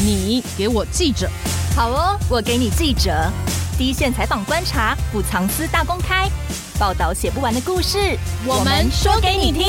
[0.00, 1.28] 你给我记者，
[1.74, 3.28] 好哦，我给你记者，
[3.76, 6.30] 第一线采访观察，不藏私大公开，
[6.78, 8.16] 报道写不完的故事，
[8.46, 9.66] 我们说给你听。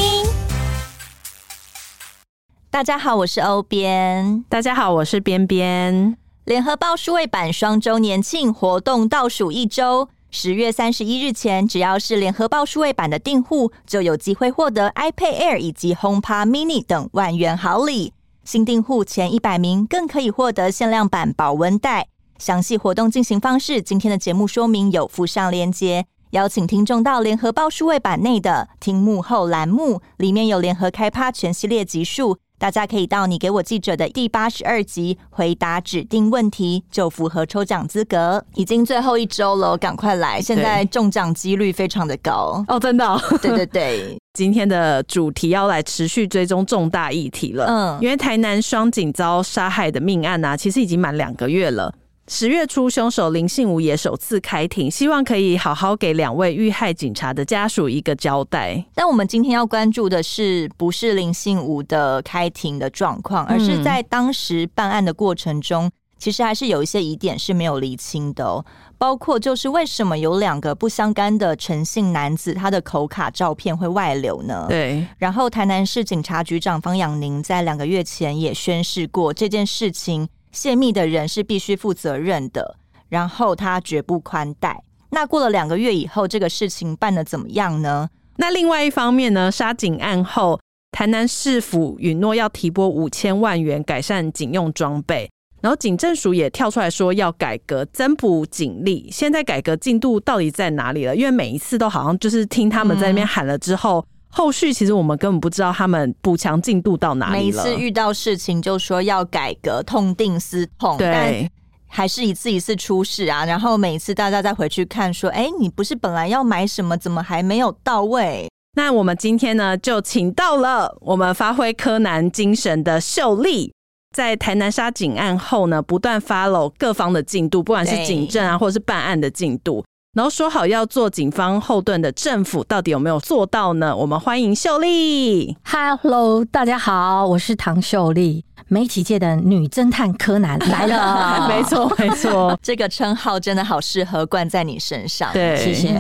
[2.70, 4.46] 大家好，我是欧编。
[4.48, 6.16] 大家好，我是边边。
[6.46, 18.14] 联合报数位版双周年庆活动倒数一周，十月三十一日前，只要是联合报数位版的订户，就有机会获得 iPad Air 以及 HomePod Mini 等万元好礼。
[18.50, 22.08] 新订户前一百名更可以获得限量版保温袋。
[22.40, 32.40] 详细活动进行方式，今天的节目说明有附上链接，邀请听众到联合报数位版内的听幕后栏目，里面有联合开趴全系列集数。
[32.60, 38.44] 大家可以到你给我记者的第八十二集回答指定问题，就符合抽奖资格。
[38.56, 40.42] 已经最后一周了，赶快来！
[40.42, 43.18] 现在中奖几率非常的高哦，真的哦。
[43.42, 47.66] 对对对， 今天的主题要来持续追踪重大议题了。
[47.66, 51.94] 嗯，因为台南双警遭杀害的命案啊，其实已经满两个月了。
[52.32, 58.86] 十月初，凶手林信武也首次开庭，希望可以好好给两位遇害警察的家属一个交代。
[58.94, 68.64] 但我们今天要关注的是，不是林信武的开庭的状况，而是在当时办案的过程中，嗯、其实还是有一些疑点是没有厘清的哦。
[69.00, 74.68] 包括就是为什么有两个不相干的陈姓男子，他的口卡照片会外流呢？
[74.70, 75.04] 对。
[75.18, 80.30] 然后，台南市警察局长方养宁在两个月前也宣示过这件事情。
[80.52, 82.78] 泄密的人是必须负责任的，
[83.10, 84.84] 然后他绝不宽待。
[85.12, 88.10] 那过了两个月以后，这个事情办得怎么样呢？
[88.38, 89.52] 那另外一方面呢？
[89.52, 90.60] 杀警案后，
[90.92, 95.30] 台南市府允诺要提拨五千万元改善警用装备，
[95.62, 99.10] 然后警政署也跳出来说要改革增补警力。
[99.12, 101.16] 现在改革进度到底在哪里了？
[101.16, 104.00] 因为每一次都好像就是听他们在那边喊了之后。
[104.00, 107.64] 嗯后续其实我们根本不知道他们补强进度到哪里了。
[107.64, 111.52] 每次遇到事情就说要改革，痛定思痛，对，但
[111.88, 113.44] 还是一次一次出事啊。
[113.46, 123.74] 然后每一次大家再回去看，说：“哎，你不是本来要买什么，怎么还没有到位？”那我们今天呢，就请到了我们发挥柯南精神的秀丽，
[124.16, 129.84] 在台南杀警案后呢，不断 follow 各方的进度，不管是警政啊，或者是办案的进度。
[130.20, 133.96] 然后说好要做警方后盾的政府，到底有没有做到呢？
[133.96, 135.56] 我们欢迎秀丽。
[135.64, 138.44] Hello，大家好，我是唐秀丽。
[138.68, 145.32] 媒体界的女侦探柯南来了， 没错 没错，这个称号真的好适合冠在你身上。
[145.34, 146.00] 对，谢谢。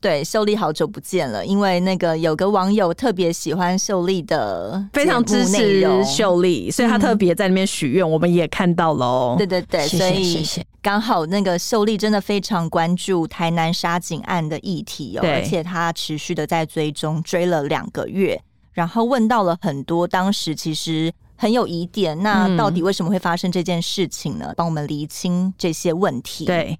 [0.00, 9.34] 对，秀丽好久不见了，因为那个有个网友特别喜欢秀丽的，非常支持秀丽，所以他特别在那边许愿，嗯、我们也看到了哦。
[9.36, 10.44] 对对对，所以
[10.82, 18.40] 刚好那个秀丽真的非常关注台南杀警案的议题哦，而且她持续的在追踪，追了两个月，
[18.72, 21.12] 然后问到了很多当时其实。
[21.40, 24.52] 很有疑点，那到底为什么会发生这件事情呢？
[24.54, 26.44] 帮、嗯、我们厘清这些问题。
[26.44, 26.78] 对，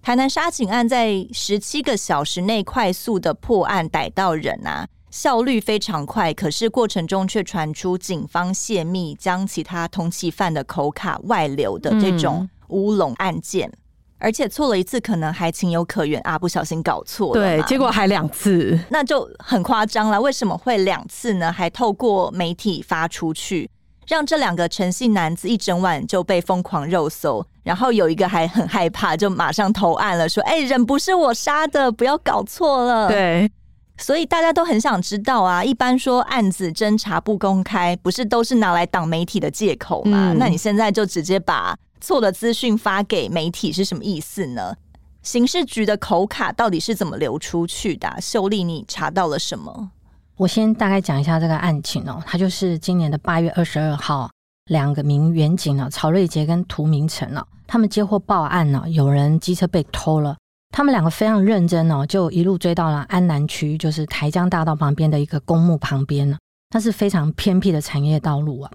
[0.00, 6.32] 台南杀警案在十七个小时内快速的破案逮到人啊，效率非常快。
[6.32, 13.78] 可是过程中却传出警方泄密，将其他通缉犯的口卡外流的这种乌龙案件，嗯、
[14.20, 20.18] 而且错了一次可能还情有可原啊，不小心搞错了，对，结果还两次，那就很夸张了。
[20.18, 21.52] 为什么会两次呢？
[21.52, 23.68] 还透过媒体发出去。
[24.08, 33.50] 让这两个诚信男子一整晚就被疯狂肉搜，然后有一个还很害怕，就马上投案了，说：“哎，人不是我杀的，不要搞错了。”对，
[33.98, 35.62] 所以大家都很想知道啊。
[35.62, 40.32] 一般说案子侦查不公开，不是都是拿来挡媒体的借口吗？
[40.32, 44.74] 嗯、那你现在就直接把错的资讯发给媒体，是什么意思呢？
[45.22, 48.10] 刑事局的口卡到底是怎么流出去的？
[48.22, 49.90] 秀丽，你查到了什么？
[50.38, 54.30] 我先大概讲一下这个案情哦，他就是今年的八月二十二号，
[54.66, 60.36] 两个名员警呢，曹瑞杰跟涂明成呢，他们接获报案呢，有人机车被偷了，
[60.70, 66.38] 他们两个非常认真哦，就一路追到了安南区，就是台江大道旁边的一个公墓旁边呢，
[66.72, 68.70] 那是非常偏僻的产业道路啊。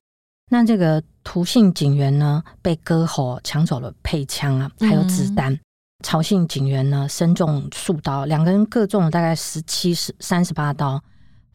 [0.52, 5.56] 那这个涂姓警员呢，被割喉抢走了配枪啊，还有子弹；
[6.04, 11.02] 曹姓警员呢，身中数刀，两个人各中了大概十七、十三十八刀。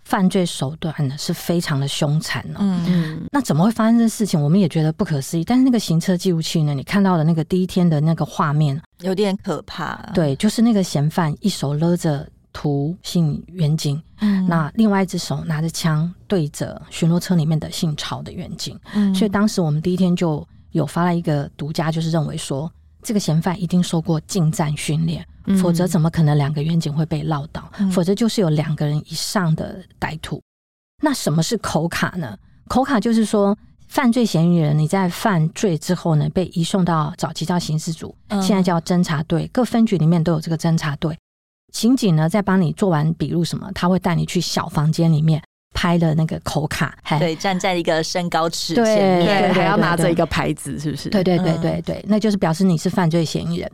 [0.09, 2.81] 犯罪手段呢是非常的凶残哦。
[2.87, 4.41] 嗯，那怎么会发生这事情？
[4.41, 5.45] 我们也觉得不可思议。
[5.45, 9.97] 但是那个行车记录器呢，你看到的那个第一天的那个画面有点可怕。
[10.15, 18.81] 对，就是那个嫌犯一手勒着涂姓远景，嗯，那另外一只手拿着枪对着巡逻车里面的姓曹的远景。
[18.95, 22.73] 嗯，所以当时我们第一天就有发了一个独家，就是认为说
[23.09, 25.27] 这个嫌犯一定受过近战训练。
[25.63, 27.73] 否则怎么可能两个员警会被撂倒？
[27.79, 30.43] 嗯、否则就是有两个人以上的歹徒。
[31.03, 32.37] 那什么是口卡呢？
[32.67, 33.57] 口卡就是说，
[33.89, 41.17] 犯罪嫌疑人你在犯罪之后呢，被移送到早期叫刑事组，嗯、现在叫侦查队，各分局里面都有这个侦查队。
[41.73, 45.43] 刑警呢，在帮你做完笔录什么，他会带你去小房间里面
[45.79, 51.09] 拍的那个口卡，对，站在一个身高尺前面，对，还要拿着一个牌子，是不是？
[51.09, 53.71] 对对对对对，那就是表示你是犯罪嫌疑人。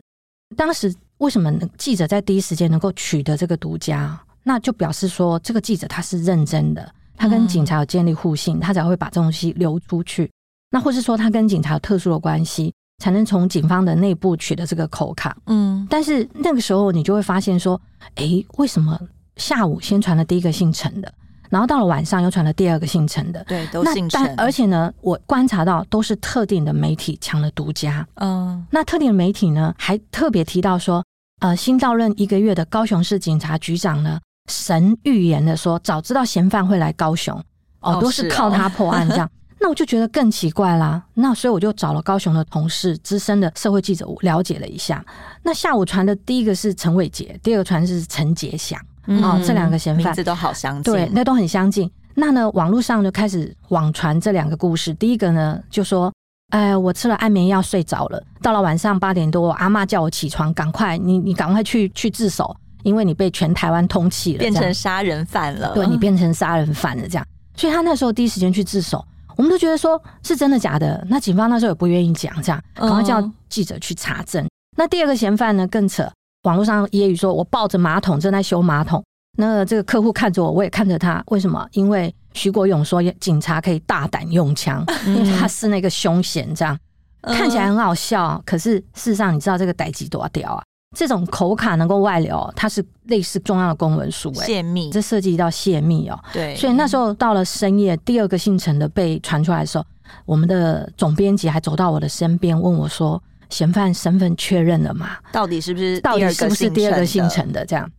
[0.55, 4.15] 当时为什么记者在第一时间能够取得这个独家？
[4.43, 10.29] 那就表示说，这个记者他是认真的，他跟警察有建立互信，他才会把这东西流出去。
[10.69, 15.35] 那或是说，他跟警察有特殊的关系，才能从警方的内部取得这个口卡。
[15.47, 17.81] 嗯，但是那个时候你就会发现说，
[18.17, 18.99] 诶，为什么
[19.37, 21.11] 下午先传的第一个姓陈的，
[21.49, 23.43] 然后到了晚上又传了第二个姓陈的？
[23.45, 24.33] 对，都姓陈。
[24.35, 28.07] 而且呢，我观察到都是特定的媒体抢了独家。
[28.15, 31.03] 嗯，那特定的媒体呢，还特别提到说，
[31.41, 34.19] 呃，新到任一个月的高雄市警察局长呢。
[34.47, 37.43] 神预言的说，早知道嫌犯会来高雄，
[37.79, 39.27] 哦，都是靠他破案这样。
[39.59, 41.03] 那我就觉得更奇怪啦。
[41.15, 45.03] 那所以我就找了高雄的同事，资深的社会记者，了解了一下。
[45.41, 51.89] 那下午传的第一个是陈伟杰，第二个传是陈杰祥，嗯、哦，这两个嫌犯名字都好相近，对，那都很相近。
[52.13, 54.93] 那呢，网络上就开始网传这两个故事。
[54.93, 56.11] 第一个呢，就说，
[56.49, 62.55] 哎，我吃了安眠药睡着了，到了晚上八点多，我阿嬷叫我起床，赶快，你你赶快去去自首。
[62.83, 65.73] 因为你被全台湾通缉了，变成杀人犯了。
[65.73, 67.25] 对，你变成杀人犯了，这样。
[67.55, 69.03] 所以他那时候第一时间去自首，
[69.35, 71.03] 我们都觉得说是真的假的。
[71.09, 74.47] 那警方那时候也不愿意讲，这样，赶快叫记者去查证。
[74.77, 76.07] 那第二个嫌犯呢更扯，
[76.45, 79.03] 网络上揶揄说我抱着马桶正在修马桶，
[79.37, 81.21] 那这个客户看着我，我也看着他。
[81.27, 81.67] 为什么？
[81.73, 86.77] 因为徐国勇说警察可以大胆用枪，因为他是那个凶险，这样
[87.23, 88.41] 看起来很好笑。
[88.45, 90.63] 可是事实上，你知道这个代志多屌啊？
[90.95, 96.17] 这种口卡能够外流，它是类似重要的公文书，哎，泄密，这涉及到泄密哦。
[96.31, 99.85] 对，所以那时候到了深夜，第二个姓陈的被传出来的时候，
[100.25, 105.17] 我们的总编辑还走到我的身边，问我说：“嫌犯身份确认了吗？
[105.31, 105.99] 到底是不是？
[106.01, 107.89] 到底是不是第二个姓陈的？”这样，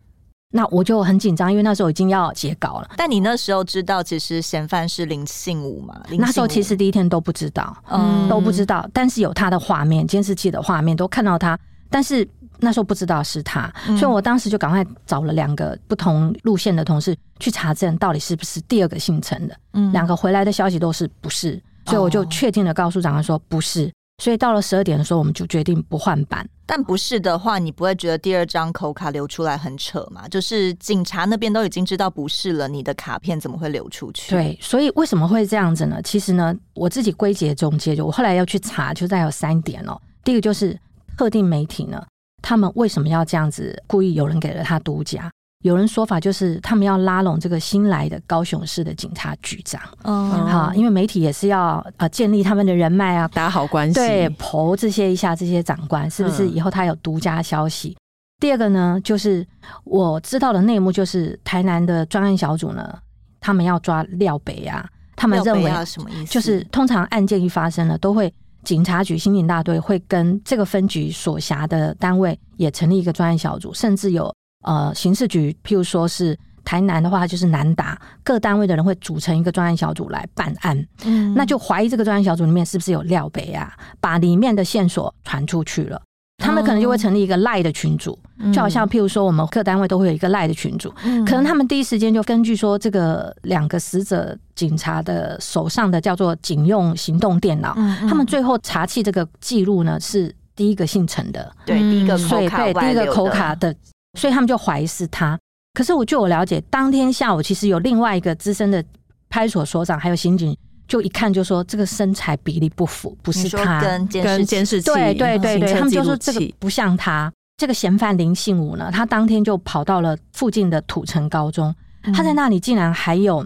[0.51, 2.91] 那我就很紧张，因为那时候已经要截稿了。
[2.97, 6.01] 但你那时候知道，其实嫌犯是林信武嘛？
[6.19, 8.89] 那时候其实第一天都不知道，嗯，都不知道。
[8.93, 11.59] 但是有他的画面，监视器的画面都看到他，
[11.91, 12.29] 但是。
[12.59, 19.55] 那时候不知道是他，所以我当时就赶快找了两个不同路线的同事去查证，到底是不是第二个姓陈的。
[19.75, 23.93] 嗯，两个回来的消息都是不是，所以我就确定的告诉长官说不是。
[24.19, 26.49] 所以到了十二点的时候，我们就决定不换班。
[26.65, 30.27] 但不是的话，你不会觉得第二张口卡流出来很扯吗？
[30.29, 34.31] 就是警察那边都已经知道不是了，你的卡片怎么会流出去？
[34.31, 36.01] 对，所以为什么会这样子呢？
[36.03, 40.01] 其实呢，我自己归结总结，就我后来要去查，就再有三点哦。
[40.25, 40.77] 第一个就是
[41.17, 42.03] 特定媒体呢。
[42.43, 43.83] 他们为什么要这样子？
[43.87, 45.31] 故意有人给了他独家，
[45.63, 57.91] 有人说法就是他们要拉拢这个新来的高雄市的警察局长，嗯，好，因为媒体也是要呃建立他们的人脉啊，打好关系，对，剖这些一下这些长官是不是以后他有独家消息？
[57.91, 58.01] 嗯、
[58.41, 59.47] 第二个呢，就是
[59.85, 62.97] 我知道的内幕就是台南的专案小组呢，
[63.41, 66.33] 他们要抓廖北啊，他们认为什么意思？
[66.33, 68.33] 就是通常案件一发生了，都会。
[68.65, 74.35] 警察局刑警大队会跟这个分局所辖的单位也成立一个专案小组，甚至有
[74.67, 80.87] 呃刑事局，譬如说是台南的话，就是南达各单位的人会组成一个专案小组来办案。
[81.05, 86.03] 嗯，那就怀疑这个专案小组里面是不是有廖北啊，把里面的线索传出去了。
[86.39, 88.17] 他们可能就会成立一个赖的群组，
[88.53, 90.91] 就好像譬如说我们各单位都会有一个赖的群组，
[91.25, 97.75] 可能他们第一时间就根据说这个两个死者警察的手上的叫做警用行动电脑，
[98.07, 103.75] 他们最后查起这个记录呢是第一个姓陈的，对，第一个口卡，对，第一个口卡的，
[104.17, 105.39] 所以他们就怀疑是他。
[105.75, 108.83] 可是我据我了解，当天下午其实有另外一个资深的
[109.29, 110.57] 派出所所长还有刑警。
[110.89, 117.29] 就一看就说这个身材比例不符，不是他跟监视器，对对对对，他们就说这个不像他。
[117.57, 121.75] 这个嫌犯林信武呢，他当天就跑到了附近的土城高中，
[122.15, 123.45] 他在那里竟然还有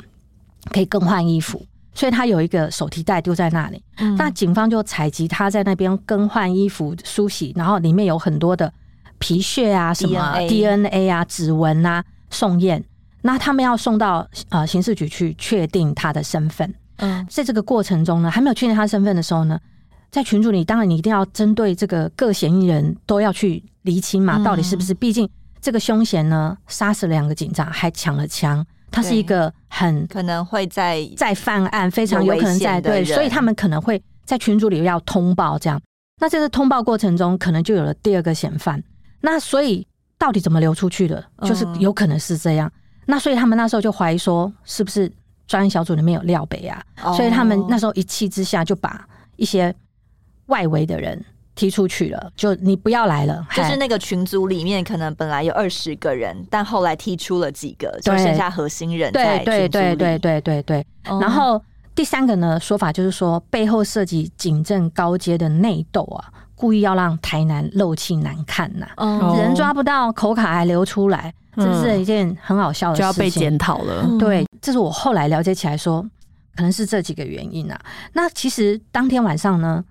[0.70, 3.82] 可以更换衣服，所以他有一个手提袋丢在那里。
[4.18, 8.70] 那警方就采集他在那边更换衣服、梳洗，然后里面有很多的
[9.20, 12.82] 皮屑啊、什么 DNA 啊、指纹啊，送验。
[13.22, 16.74] 那他们要送到呃刑事局去确定他的身份。
[16.96, 19.60] 嗯，在这个过程中呢，还没有确定他身份的时候呢，
[20.10, 24.92] 在群组里，当然你一定要针对这个各嫌疑人都要去厘清嘛，到底是不是？
[24.94, 25.28] 毕竟
[25.60, 35.78] 这个凶嫌呢，杀死了两个警察，还抢了枪，他是一个很可能会在在犯案，非常有可能在对，所以他们可能会在群组里要通报这样。
[36.20, 38.82] 那这个通报过程中，可能就有了第二个嫌犯。
[39.20, 39.86] 那所以
[40.18, 41.24] 到底怎么流出去的？
[41.42, 42.70] 就是有可能是这样。
[43.06, 45.10] 那所以他们那时候就怀疑说，是不是？
[45.46, 49.74] 专案小组里面有廖北啊，哦、所以他们那时候一气之下就把一些
[50.46, 51.20] 外围的人
[51.56, 53.44] 踢出去了，就你不要来了。
[53.52, 59.68] 就是那个群组里面可能本来有二十个人，但后来踢出了几个，就剩下核心人在群组里。
[59.68, 61.60] 对对对对对对然后
[62.00, 71.30] 第三个呢说法就是说，背后涉及警政高阶的内斗啊，故意要让台南漏气难看呐、啊，哦、人抓不到，口卡还流出来。
[71.56, 74.08] 这是一件很好笑的事情，就要被检讨了。
[74.18, 76.00] 对，这是我后来了解起来说，
[76.56, 77.78] 可能是这几个原因啊。
[78.14, 79.84] 那其实当天晚上呢，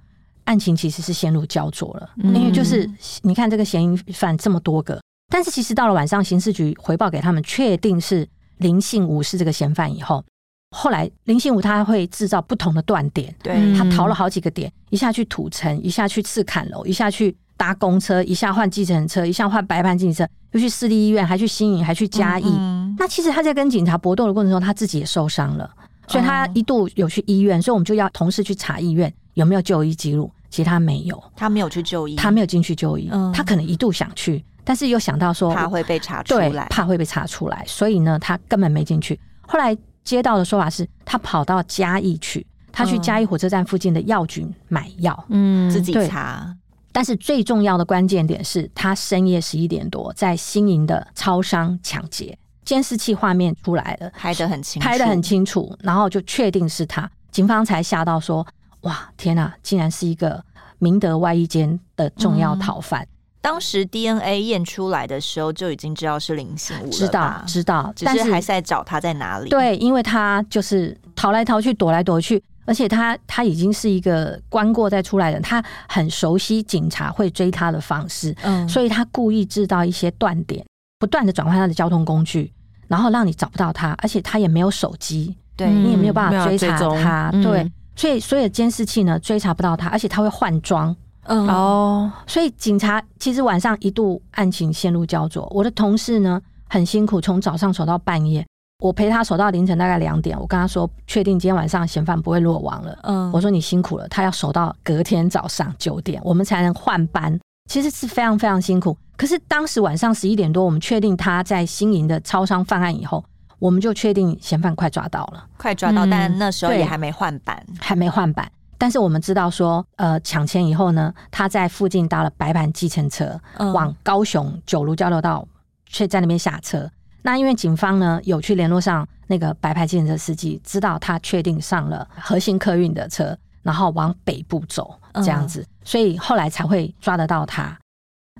[0.45, 2.89] 案情其实是陷入焦灼了，因为就是
[3.21, 4.99] 你看这个嫌疑犯这么多个，
[5.31, 10.25] 但是其实到了晚上，刑事局回报给他们，确定是林姓武是这个嫌犯以后，
[10.71, 17.35] 后来林信武他会制造不同的断点，对，他逃了好几个点，一下去土城，一下去赤坎楼，一下去。
[17.59, 22.45] 搭公车，一下换计程车，一下换白牌计程车，又去私立医院，还去新营，还去嘉义。
[22.45, 25.69] 嗯嗯，那其实他在跟警察搏斗的过程中，他自己也受伤了，
[26.07, 30.31] 所以他一度有去医院，所以我们就要同事去查医院有没有就医记录。
[30.49, 33.09] 其实他没有，他没有去就医，他没有进去就医。
[33.11, 39.19] 嗯、他可能一度想去，但是又想到说怕会被查出来，怕会被查出来，所以呢，他根本没进去。
[39.41, 46.55] 后来接到的说法是，他跑到嘉义去，他去嘉义火车站附近的药局买药，嗯，自己查。
[46.91, 58.45] 但是最重要的关键点是他深夜十一点多在新营的超商抢劫，监视器画面出来了，拍得很清楚，拍得很清楚，然后就确定是他，警方才吓到说
[58.81, 60.43] ：“哇，天哪，竟然是一个
[60.79, 63.03] 明德外衣间的重要逃犯。
[63.03, 63.07] 嗯”
[63.41, 69.49] 当时 DNA 验出来的时候就已经知道是林信武了，知道知道，只是还是在找他在哪里。
[69.49, 72.43] 对，因为他就是逃来逃去，躲来躲去。
[72.65, 80.63] 而且他他已经是一个关过再出来的人，他很熟悉警察会追他的方式，嗯，所以他故意制造一些断点，
[80.99, 82.53] 不断的转换他的交通工具，
[82.87, 98.45] 然后让你找不到他，而且他也没有手机，对，你也没有办法追查他，对，所以所有监视器呢追查不到他，而且他会换装，嗯哦，所以警察其实晚上一度案情陷入焦灼，我的同事呢很辛苦，从早上守到半夜。
[98.81, 102.97] 我陪他守到凌晨大概两点，我跟他说，确定今天晚上嫌犯不会落网了。
[103.03, 107.37] 嗯，我说你辛苦了，他要守到隔天早上九点，我们才能换班，
[107.69, 108.97] 其实是非常非常辛苦。
[109.17, 113.21] 可是当时晚上十一点多，我们确定他在新营的超商犯案以后，
[113.59, 118.49] 我们就确定嫌犯快抓到了，快抓到，嗯、但那时候也还没换班，还没换班。
[118.79, 125.45] 但是我们知道说，呃，抢钱以后呢，他在附近搭了白牌计程车，嗯、往高雄九如交流道，
[125.85, 126.89] 却在那边下车。
[127.21, 137.77] 那因为警方呢有去联络上那个白牌计程车司机，知道他确定上了核心客运的车，然后往北部走这样子，嗯、所以后来才会抓得到他。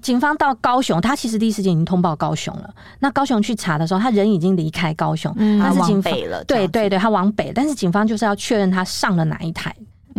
[0.01, 2.74] 警方到高雄，他其实第一时间已经通报高雄了。
[3.00, 9.75] 那高雄去查的时候，他人已经离开高雄，嗯、但是警方往北了，对对对，他往北，但是警方就是要确认他上了哪一台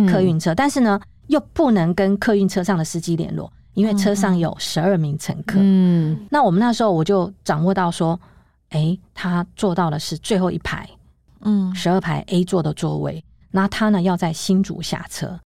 [0.07, 5.59] 客运车，嗯、但是呢又不能跟客运车上的司机联络，因为车上有十二名乘客。
[5.61, 8.19] 嗯，那我们那时候我就掌握到说。
[8.73, 10.89] 哎，他坐到的是最后一排，
[11.41, 13.25] 嗯，十二排 A 座的座位。
[13.51, 15.41] 那他呢要在新竹下车。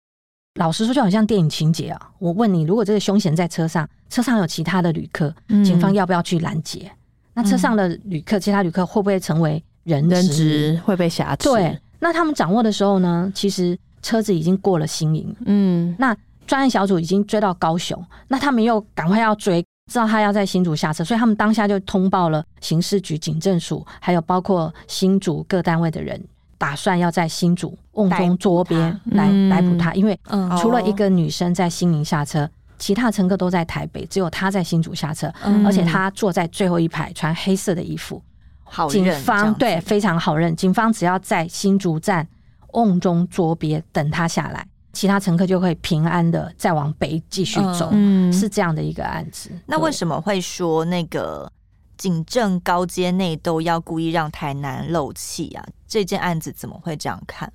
[0.55, 2.12] 老实说，就好像电影情节啊。
[2.19, 6.91] 我问你，如果这个凶嫌在车上，车上有其他的旅客，嗯、警方要不要去拦截？
[7.33, 10.15] 那车上的旅客，其他旅客会不会成为人质？
[10.15, 11.48] 人质会被挟持？
[11.48, 11.79] 对。
[12.00, 19.65] 那他们掌握的时候呢，其实车子已经过了新营，嗯，那专案小组已经追到高雄，那他们又赶快要追。
[19.91, 26.24] 知道他要在新竹下车，所以他们当下就通报了刑事局、警政署，还有包括新竹各单位的人，
[26.57, 28.77] 打算要在新竹瓮中捉鳖
[29.12, 29.93] 来逮捕他。
[29.93, 30.17] 因为
[30.57, 35.27] 除了一个女生在新营下车，其他乘客都在台北，只有他在新竹下车，
[35.65, 38.22] 而且他坐在最后一排，穿黑色的衣服，
[38.63, 38.88] 好
[39.25, 42.25] 方对非常好认，警方只要在新竹站
[42.74, 44.68] 瓮中捉鳖，等他下来。
[44.92, 49.50] 其他乘客就会平安的再往北继续走，嗯、是这样的一个案子。
[49.65, 51.51] 那为什么会说那个
[51.98, 55.65] 警政高阶内斗要故意让台南漏气啊？
[55.88, 57.51] 这件案子怎么会这样看？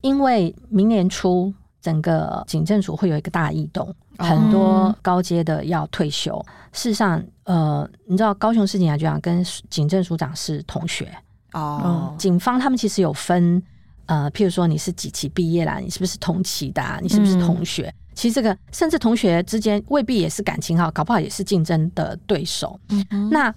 [0.00, 1.52] 因为明年初
[1.82, 6.34] 整个警政署会有一个大异动，很多高阶的要退休。
[6.48, 11.14] 嗯、事实上，呃，你知道高雄市警察局长跟警政署长是同学
[11.52, 13.62] 哦、嗯，警方他们其实有分。
[14.10, 15.78] 呃，譬如说你是几期毕业啦？
[15.78, 16.98] 你是不是同期的啊？
[17.00, 17.84] 你是不是同学？
[17.86, 22.76] 嗯、其实这个甚至同学之间未必也是感情好，搞不好也是竞争的对手。
[23.30, 23.54] 那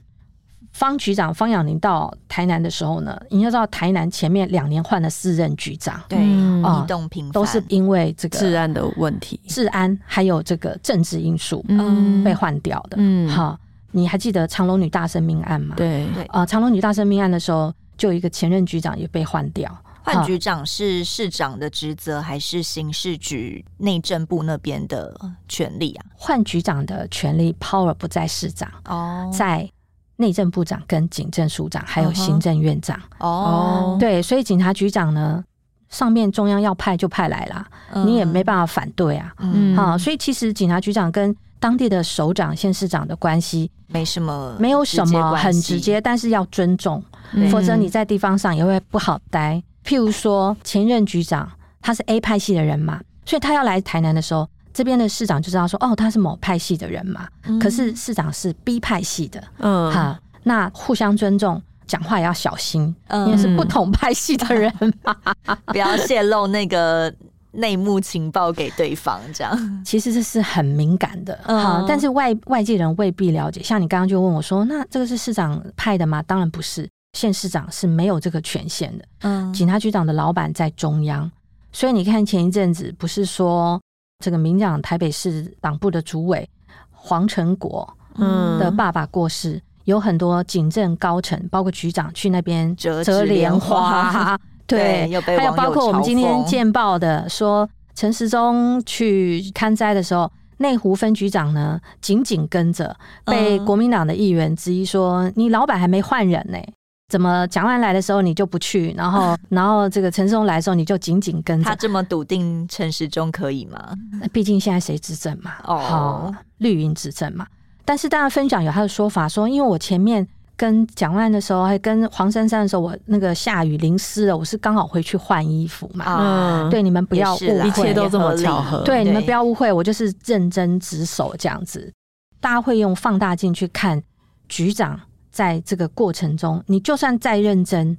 [0.71, 12.97] 方局长方养宁到台南的时候呢，你要知道台南前面两年换了四任局长，对，异动频繁，都是因为这个治安的问题，治安还有这个政治因素，嗯，被换掉的。
[12.99, 13.57] 嗯，好，
[13.89, 15.75] 你还记得长隆女大生命案吗？
[15.75, 17.73] 对，啊、呃，长隆女大生命案的时候。
[17.95, 19.71] 就有一个前任局长也被换掉。
[20.03, 25.17] 换局长是市长的职责，还是刑事局内政部那边的
[25.47, 26.05] 权利啊？
[26.15, 29.69] 换局长的权利 power 不在市长哦，在
[30.17, 33.97] 内政部长跟警政署长还有行政院长哦。
[33.99, 35.43] 对，所以警察局长呢，
[35.89, 39.33] 上面中央要派就派来了，嗯、你也没办法反对啊。
[39.39, 49.63] 嗯，好，所以其实警察局长跟当地的首长、县市长的关系没什么，没有什么很直接，但是要尊重，嗯、否则你在地方上也会不好待。
[49.83, 51.49] 譬如说，前任局长
[51.81, 57.27] 他是 A 派系的人嘛，所以他要来台南的时候，这边的市长就知道说，哦，他是某派系的人嘛。
[57.43, 64.73] 嗯、可是市长是 B 派系的，嗯，哈，那互相尊重，讲话也要小心，嗯、因为是不同派系的人
[65.03, 65.15] 嘛，
[65.67, 67.13] 不要泄露那个
[67.51, 69.19] 内幕情报给对方。
[69.33, 73.61] 这样其实这是很敏感的，好、嗯，但是外外界人未必了解。
[73.61, 76.23] 像你刚刚就问我说，那这个是市长派的吗？
[76.23, 76.89] 当然不是。
[77.13, 81.29] 县市长是没有这个权限的，嗯，警察局长的老板在中央，
[81.71, 83.79] 所以你看前一阵子不是说
[84.23, 86.47] 这个民进党台北市党部的主委
[86.91, 106.73] 黄成国，嗯，的爸爸过世，嗯、有很多警政高层，包括局长去那边折折莲花， 对，对还有包括我们今天见报的说陈时中去看灾的时候，内湖分局长呢紧紧跟着，被国民党的议员质疑说、嗯、你老板还没换人呢、欸。
[107.13, 111.69] 怎么蒋万来的时候你就不去，然后 然后这个陈世忠来的时候你就紧紧跟着？
[111.69, 113.93] 他这么笃定陈时中可以吗？
[114.31, 115.51] 毕竟现在谁执政嘛？
[115.65, 117.45] 哦，绿营执政嘛。
[117.85, 120.27] 但是大家分享有他的说法，说因为我前面
[120.57, 126.05] 跟蒋万的时候，还跟黄珊珊的时候，我那个下雨淋湿了，我是刚好回去换衣服嘛。
[126.07, 128.79] 嗯，对，你们不要误会，一切都这么巧合。
[128.79, 131.93] 对，你们不要误会，我就是认真值守这样子。
[132.41, 134.01] 大家会用放大镜去看
[134.49, 134.99] 局长。
[135.33, 137.97] 在这个过程中，你就算再认真，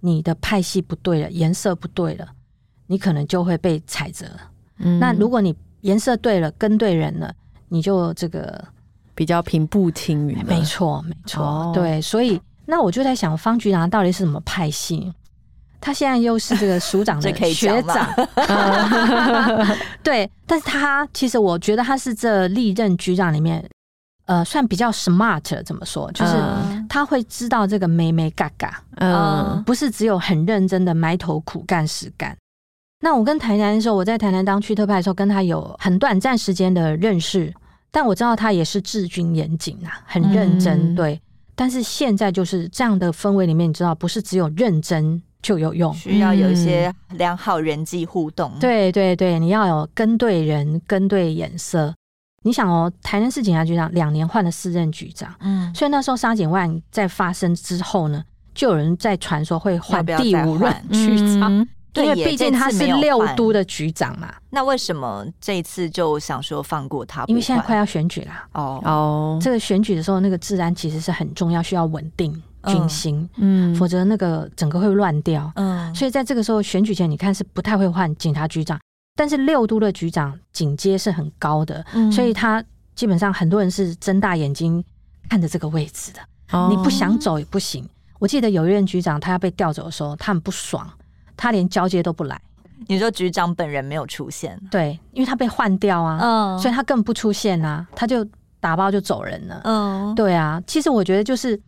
[0.00, 2.28] 你的派系不对了，颜色不对了，
[2.86, 4.26] 你可能就会被踩着。
[4.76, 7.34] 嗯，那如果你颜色对了，跟对人了，
[7.70, 8.62] 你就这个
[9.14, 10.44] 比较平步青云。
[10.46, 11.98] 没错，没错，哦、对。
[12.02, 15.12] 所以，那我就在想，方局长到底是什么派系？
[15.80, 18.06] 他现在又是这个署长的 学长，
[20.04, 20.30] 对。
[20.46, 23.66] 但是他其实，我觉得他是这历任局长里面。
[24.30, 26.08] 呃，算比较 smart，怎么说？
[26.12, 26.32] 就是
[26.88, 32.36] 他会知道这个眉眉角角，嗯，不是只有很认真的埋头苦干实干。
[33.02, 37.52] 那我跟台南的时候，我在台南当区特派的时候，跟他有很短暂时间的认识，
[37.90, 40.92] 但我知道他也是治军严谨啊，很认真。
[40.92, 41.20] 嗯、对，
[41.56, 48.52] 但是现在就是这样的氛围里面，你知道，不是只有认真就有用，需要有一些良好人际互动。
[48.54, 51.92] 嗯、对对对，你要有跟对人，跟对眼色。
[52.42, 58.24] 你想哦，台南市警察局长两年换了四任局长，嗯，所以那时候杀警案在发生之后呢，
[58.54, 64.32] 就有人在传说会换第五任局长，嗯、因为毕竟他是六都的局长嘛。
[64.48, 67.24] 那为什么这一次就想说放过他？
[67.26, 68.48] 因为现在快要选举啦。
[68.54, 68.80] 哦。
[68.86, 72.32] 哦，这个选举的时候，那个治安其实是很重要，需要稳定
[72.64, 78.80] 军心，嗯，否则那个整个会乱掉，嗯，所以在这个时候选举前，你看是不太会换警察局长。
[79.20, 84.82] 但是六都的局长警阶是很高的，嗯、所以他基本上很多人是睁大眼睛
[85.28, 86.20] 看着这个位置的。
[86.52, 87.86] 哦、你不想走也不行。
[88.18, 90.90] 我记得有一任局长他要被调走的时候，他很不爽，
[91.36, 92.40] 他连交接都不来。
[92.86, 94.58] 你说局长本人没有出现？
[94.70, 98.26] 对，因为他被换掉啊，嗯、所以他更不出现啊，他就
[98.58, 99.60] 打包就走人了。
[99.64, 101.60] 嗯，对啊，其实我觉得就是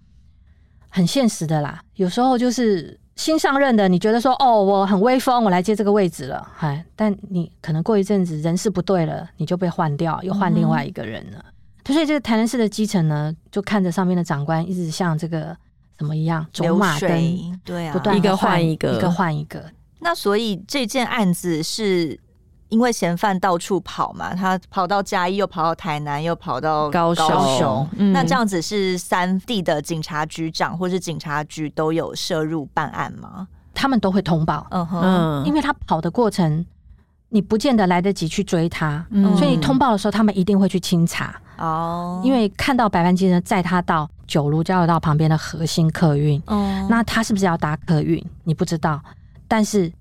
[0.88, 2.98] 很现实的啦，有时候就是。
[3.22, 6.84] 新上任的，你觉得说哦，我很威风，我来接这个位置了，哎！
[6.96, 11.38] 但你可能过一阵子人事不对了，你就被换掉，又换另外一个人了。
[11.84, 15.56] 嗯、所以这个台南市的基层呢，就看着上面的长官一直像这个
[15.96, 19.64] 什么一样走马灯，对啊，不断一个换一个，一个换一个。
[20.00, 22.18] 那所以这件案子是。
[22.72, 27.28] 因为嫌犯到处跑嘛，他跑到嘉义，又跑到台南，又跑到高雄。
[27.28, 33.46] 高雄嗯、那这样子是三地的警察局长或是警察局都有涉入办案吗？
[33.74, 34.66] 他们都会通报。
[34.70, 36.64] 嗯哼，因为他跑的过程，
[37.28, 41.38] 你不见得来得及去追他，嗯、所以你通报的时候，他们一定会去清查。
[41.58, 46.42] 哦，因为看到百万机呢载他到九如交流道旁边的核心客运。
[46.46, 48.24] 哦，那他是不是要搭客运？
[48.44, 48.98] 你不知道，
[49.46, 49.92] 但是。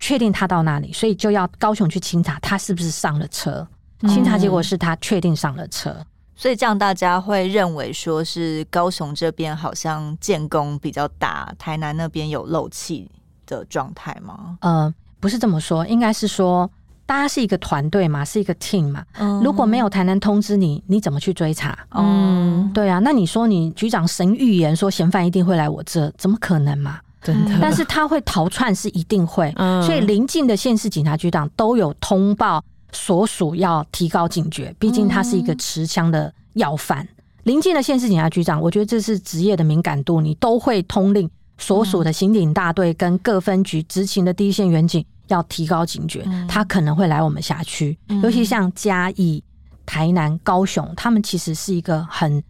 [0.00, 3.64] 确定他到那里，所以就要高雄去清查他是不是上了车。
[4.08, 13.10] 清查结果是他确定上了车，嗯，所以这样大家会认为说是高雄这边好像建工比较大，台南那边有漏气
[13.44, 14.56] 的状态吗？
[14.62, 16.70] 呃，不是这么说，应该是说
[17.04, 19.04] 大家是一个团队嘛，是一个 team 嘛。
[19.18, 21.78] 嗯、如果没有台南通知你，你怎么去追查？
[21.90, 27.00] 嗯，对啊，那你说你局长神预言说嫌犯一定会来我这，怎么可能嘛？
[27.22, 37.06] 真的，但是他会逃窜是一定会，嗯、所以邻近的县市警察局长都有通报所属要提高警觉，毕竟他是一个持枪的要犯。
[37.42, 41.28] 邻、嗯、近的县市警察局长，我觉得这是职业的敏感度，你都会通令
[41.58, 49.42] 所属的刑警大队跟各分局执勤的第一线员警要提高警觉，嗯、他可能会来我们辖区，嗯、尤其像嘉义、
[49.84, 52.42] 台南、高雄，他们其实是一个很。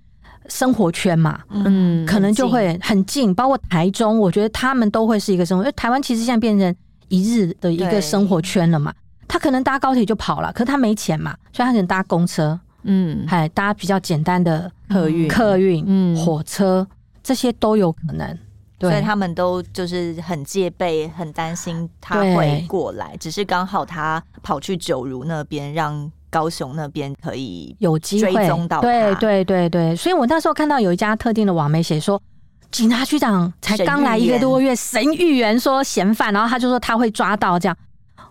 [0.49, 5.63] 生活圈嘛，嗯，可能就会很近，包括台中，我觉得他们都会是一个生活。
[5.63, 6.75] 因为台湾其实现在变成
[7.09, 8.93] 一日的一个生活圈了嘛，
[9.29, 16.87] 他可能搭高铁就跑了，可是他没钱嘛，所以他可能搭公车，嗯，还搭比较简单的客运、客运、嗯，火车
[17.23, 18.39] 这些都有可能。
[18.79, 26.11] 对，所以他们都就是很戒备，很担心他会过来，只是刚好他跑去九如那边让。
[26.31, 28.33] 高雄那边可以有机会。
[28.33, 32.21] 追踪到，对对对对，所以我那时候看到有一家特定的网媒写说，
[32.71, 37.77] 警察局长才刚来一个多月，神预言说嫌犯，然后他就说他会抓到，这样。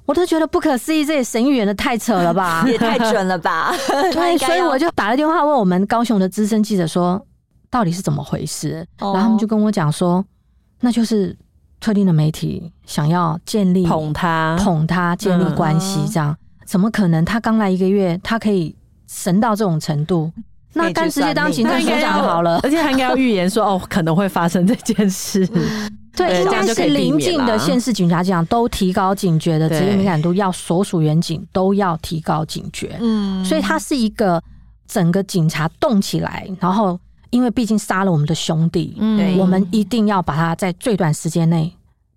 [0.06, 3.72] 我都觉得不可思议，这也神预言的太扯了吧， 也太准了吧？
[4.12, 7.24] 对，所以我就打了电话问我们高雄的资深记者说，
[7.70, 8.88] 到底是怎么回事？
[8.98, 10.26] 然后他们就跟我讲说，
[10.80, 11.38] 那就是
[11.80, 14.58] 特定的媒体想要建立捧他。
[14.58, 16.36] 捧他建立关系这样。
[16.70, 17.26] 怎么可能？
[17.26, 18.76] 他刚来一个月，他可以
[19.08, 20.32] 神到这种程度？
[20.74, 25.48] 那干直接当警察局长好了，而且他应该要预言说哦，可能会发生这件事。
[26.16, 32.96] 对，应该是邻近的县市警察局长都提高警觉的职业敏感度，要所属员警都要提高警觉。
[33.02, 34.40] 嗯，所以他是一个
[34.88, 37.00] 整个警察动起来，然后
[37.32, 41.74] 因为毕竟杀了我们的兄弟，嗯，我们一定要把他在最短时间内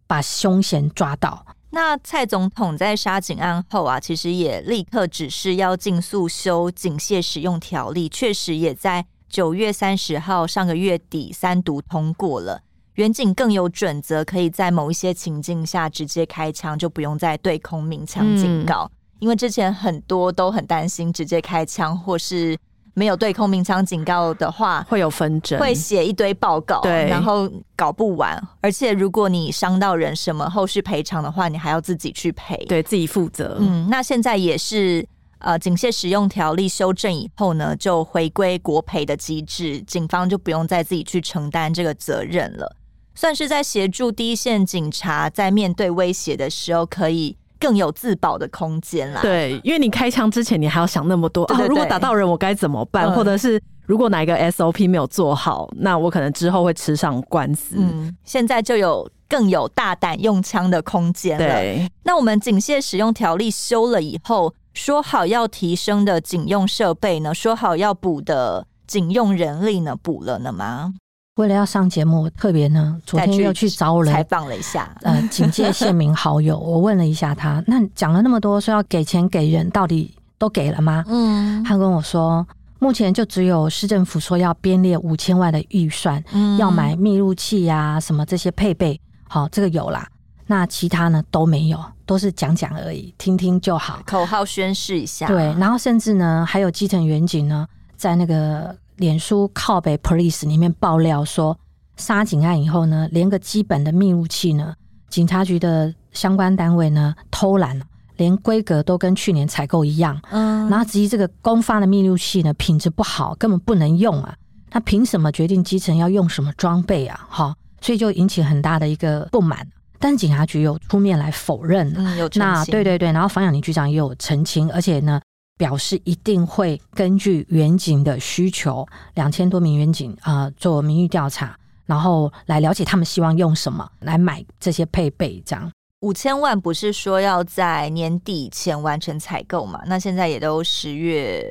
[0.07, 1.43] 把凶嫌抓到。
[1.75, 12.61] 那蔡总统在杀警案后啊，其实也立刻指示要尽速修警械使用条例，确实也在九月三十号上个月底三读通过了。
[12.97, 18.91] 远警更有准则，可以在某一些情境下直接开枪，就不用再对空鸣枪警告。
[18.93, 22.57] 嗯、因为之前很多都很担心直接开枪或是。
[22.95, 28.41] 没有对空鸣枪警告的话，会有纷争，会写一堆报告，对，然后搞不完。
[28.61, 33.57] 而且如果你伤到人，什么后续赔偿的话，你还要自己去赔，对自己负责。
[33.61, 35.07] 嗯，那现在也是
[35.39, 42.77] 呃，警械使用条例修正以后呢，就回归国赔的机制，警方就不用再自己去承担这个责任了，
[43.15, 47.37] 算是在协助第一线警察在面对威胁的时候可以。
[47.63, 49.23] 更有自保的空间啦。
[49.23, 51.45] 对，因为你开枪之前，你还要想那么多。
[51.45, 53.07] 啊，如果打到人，我该怎么办？
[53.07, 57.77] 嗯、或者是如果哪一个 SOP 没有做好，那我可能之后会吃上官司。
[57.79, 61.47] 嗯，现在就有更有大胆用枪的空间了。
[61.47, 67.33] 对，那我们警械使用条例修了以后，说好要提升的警用设备呢？
[67.33, 69.95] 说好要补的警用人力呢？
[70.03, 70.95] 补了呢吗？
[71.37, 81.03] 为了要上节目，特别呢，昨天又去找我采访了一下，呃，警戒县民好友，我问了一下他，那讲了那么多，说要给钱给人，到底都给了吗？
[81.07, 82.47] 嗯，他跟我说，
[82.79, 90.07] 目前就只有市政府说要编列五千万的预算，嗯，要买密录器呀，什么这些配备，好，这个有啦，
[90.47, 97.67] 那其他呢都没有，都是讲讲而已，听听就好，口号宣誓一下，对，然后甚至呢，还有基层员警呢，
[97.97, 98.77] 在那个。
[98.97, 101.59] 脸书靠北 Police 里面爆料说，
[101.97, 104.75] 杀警案以后呢，连个基本的密录器呢，
[105.09, 107.85] 警察局的相关单位呢偷懒了，
[108.17, 110.21] 连规格都跟去年采购一样。
[110.31, 114.35] 嗯，然后至于这个公发的密录器呢，品质不好，根本不能用啊。
[114.71, 117.27] 他凭什么决定基层要用什么装备啊？
[117.29, 119.67] 哈，所以就引起很大的一个不满。
[119.99, 121.93] 但是警察局有出面来否认。
[121.97, 122.29] 嗯，有。
[122.35, 125.21] 那对对对，然后房养林局长也有澄清，而且呢。
[125.57, 135.43] 表示一定会根据远景的需求，两千多名远景啊、呃、做民意调查，然后来了解他们希望用什么来买这些配备。
[135.45, 139.81] 这样五千万不是说要在年底前完成采购嘛？
[139.87, 141.45] 那现在也都十月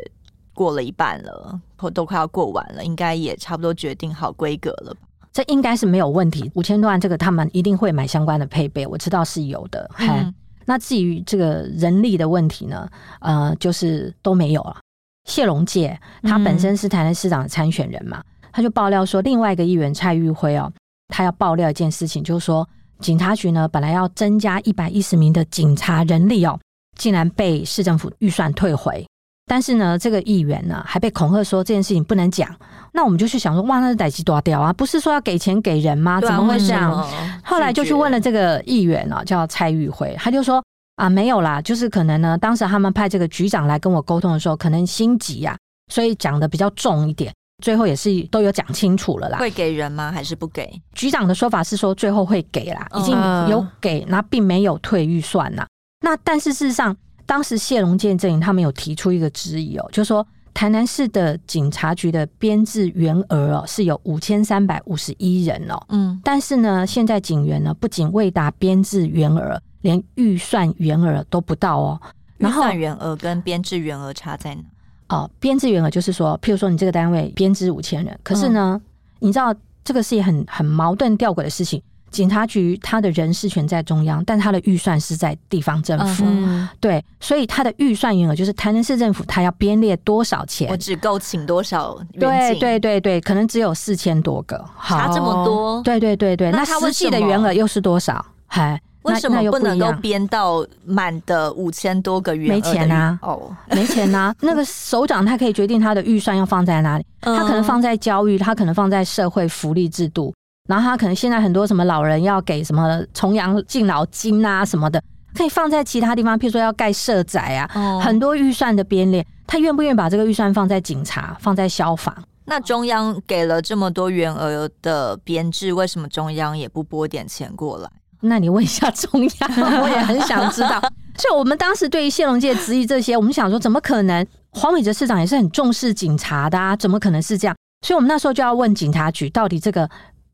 [0.53, 5.01] 过了一半了，或都快要过完了，应该也差不多决定好规格了吧？
[5.31, 6.51] 这应该是没有问题。
[6.55, 9.89] 五千多万这个他们一定会买相关的配备，我知道是有的。
[9.99, 10.33] 嗯
[10.65, 12.87] 那至于这个人力的问题呢，
[13.19, 14.77] 呃，就是都没有了。
[15.25, 20.71] 谢龙介他本身是台南市长的参选人嘛，嗯、他就爆料说，另外一个议员蔡玉辉哦，
[21.09, 22.67] 他要爆料一件事情，就是说
[22.99, 26.59] 警察局呢本来要增加一百一十名的警察人力哦，
[26.97, 29.05] 竟然被市政府预算退回。
[29.45, 32.49] 但是呢，这个议员呢还被恐吓说这件事情不能讲。
[32.93, 36.19] 那我们就去想说，哇，那是代志大条啊，不是说要给钱给人吗？
[36.21, 37.07] 怎么会这样？
[37.43, 40.63] 后来就去问了这个议员啊，叫蔡玉辉，他就说
[40.95, 45.57] 啊，没有啦，就是可能呢，当时他们派这个局长来跟我沟通的时候，可能心急呀、啊，
[45.91, 47.33] 所以讲的比较重一点。
[47.63, 49.37] 最后也是都有讲清楚了啦。
[49.37, 50.11] 会给人吗？
[50.11, 50.67] 还是不给？
[50.93, 53.15] 局长的说法是说最后会给啦，已经
[53.49, 55.65] 有给，那并没有退预算呐。
[56.03, 56.97] 那但是事实上，
[57.31, 72.01] 当时谢龙健阵营他们有提出一个质疑哦，就是说台南市的警察局的编制员额哦是有五千三百五十一人哦，嗯，但是呢，现在警员呢不仅未达编制员额，连预算员额都不到哦。
[72.39, 74.61] 预算员额跟编制员额差在哪？
[75.07, 78.81] 哦，编制员额就是说，譬如说你这个单位编制五千人，可是呢，嗯、
[79.19, 81.81] 你知道这个是一很很矛盾吊诡的事情。
[82.11, 91.97] 警察局他的人事权在中央，但他的预算是在地方政府，嗯、对，所以他的预算余额就是台南市政府他要编列多少钱，我只够请多少。
[92.19, 95.81] 对对对对，可能只有四千多个，差这么多。
[95.81, 98.23] 对对对对，那实际的员额又是多少？
[98.45, 98.79] 嗨。
[99.03, 102.49] 为什么不能够编到满的五千多个员？
[102.49, 103.17] 没钱啊！
[103.23, 104.31] 哦，没钱啊！
[104.41, 110.31] 那个首长他可以决定他的预算要放在哪里，他可能放在教育，他可能放在社会福利制度，
[110.69, 115.01] 然后他可能现在很多什么老人要给什么重阳敬老金啊什么的，
[115.35, 122.15] 可以放在其他地方，譬如说要盖社宅啊，很多预算的编列，他愿不愿意把这个预算放在警察，放在消防？
[122.45, 127.89] 那中央给了这么多员额的编制，为什么中央也不拨点钱过来？
[128.21, 130.79] 那你问一下中央， 我也很想知道。
[131.17, 134.25] 所以，我们当时对于谢龙介质疑这些，我们想说，怎么可能？
[134.51, 137.55] 黄伟哲市长也是很重视警察的啊，怎么可能是这样？
[137.85, 139.89] 所以，我们那时候就要问警察局，到底这个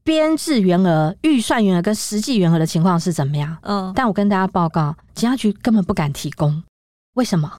[0.08, 3.58] 编制员额、预算员额跟实际员额的情况是怎么样？
[3.64, 6.64] 嗯，但我跟大家报告，警察局根本不敢提供。
[7.16, 7.52] 为什么？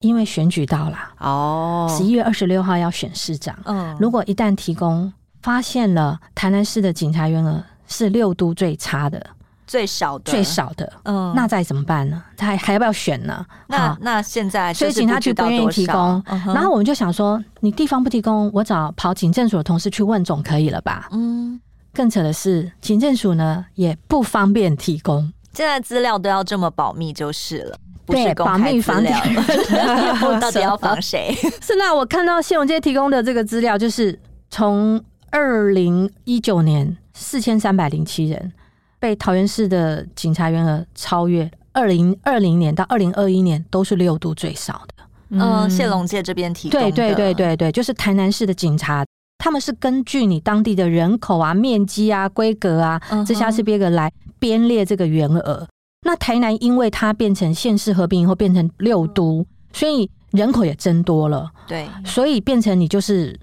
[0.00, 3.56] 因为选举到了哦，十一月二十六号要选市长。
[3.64, 9.28] 嗯，如果一旦提供，发现了台南市的警察员额是六都最差的。
[9.66, 12.22] 最少的，最少的，嗯，那再怎么办呢？
[12.36, 13.44] 他还还要不要选呢？
[13.68, 21.08] 那那现在，所以警察局不愿意提供，然后我们就想说，你地方不提供，我找跑警政署的同事去问总可以了吧？
[21.10, 21.60] 嗯，
[21.96, 29.16] 更扯的是，行政署呢也不方便提供，现在资料都要这么保密就是了，对，保密防点，
[30.38, 31.34] 到底要防谁？
[31.62, 34.16] 是那我看到谢永介提供的这个资料，就是
[34.50, 38.52] 从二零一九年四千三百零七人。
[38.98, 45.04] 被桃园市的警察员额超越，二零二零年到二零二一年都是六度最少的。
[45.28, 49.04] 嗯，谢龙介这边提供的，对对对对对，就是台南市的警察，
[49.38, 55.66] 他们是根据你当地的人口啊、面积啊、规格啊这些是别个来编列这个员额。
[56.02, 61.50] 那台南因为它变成县市合并以后变成六都，所以人口也增多了。
[61.66, 63.38] 对，所以变成你就是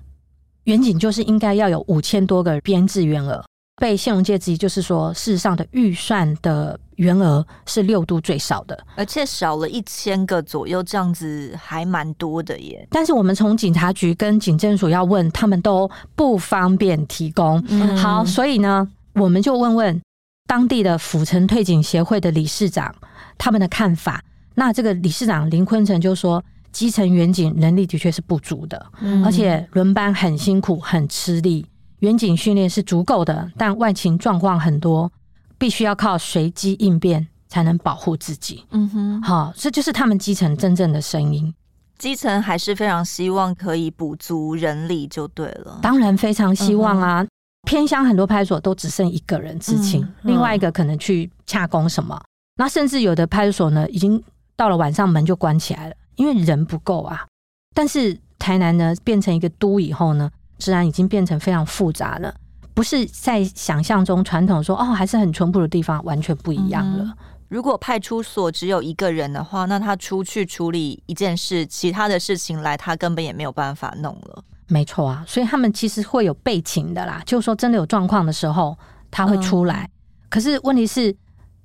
[0.66, 3.44] 远景就是应该要有五千多个编制员额。
[3.84, 12.88] 被谢龙介质疑，就是说，事实上的预算的原额是六度最少的，而且少了一千个左右，这样子还蛮多的耶。
[12.90, 17.62] 但是我们从警察局跟警政署要问，他们都不方便提供。
[17.68, 20.02] 嗯、好，所以呢，我们就问问
[20.48, 22.96] 当地的府城退警协会的理事长
[23.38, 24.24] 他们的看法。
[24.56, 26.42] 那这个理事长林坤成就说，
[26.72, 31.66] 基层员警能力的确是不足的，嗯、而且轮班很辛苦，很吃力。
[32.04, 35.10] 员警训练是足够的，但外勤状况很多，
[35.58, 38.66] 必须要靠随机应变才能保护自己。
[38.72, 41.54] 嗯哼，好，这就是他们基层真正的声音。
[41.98, 45.80] 基层还是非常希望可以补足人力，就对了。
[45.82, 47.24] 当然非常希望啊！
[47.24, 47.28] 嗯、
[47.66, 52.22] 偏乡很多派出所都只剩一个人执勤，嗯嗯、另外一个可能去洽公什么。
[52.58, 54.22] 那甚至有的派出所呢，已经
[54.58, 57.26] 到了晚上门就关起来了，因为人不够啊。
[57.74, 60.30] 但是台南呢，变成一个都以后呢，
[60.64, 62.34] 治安已经变成非常复杂了，
[62.74, 67.04] 不是在想象中传统说哦，还是很淳朴的地方，完全不一样了。
[67.04, 67.14] 嗯、
[67.50, 74.42] 如果派出所只有一个人的话，那他出去处理一件事，其他的事情来他根本也没有办法弄了。
[74.70, 78.78] 没错啊，所以他们其实会有备勤的啦，就是说真的有状况的时候
[79.12, 79.84] 他会出来。
[79.84, 79.92] 嗯、
[80.30, 81.14] 可是问题是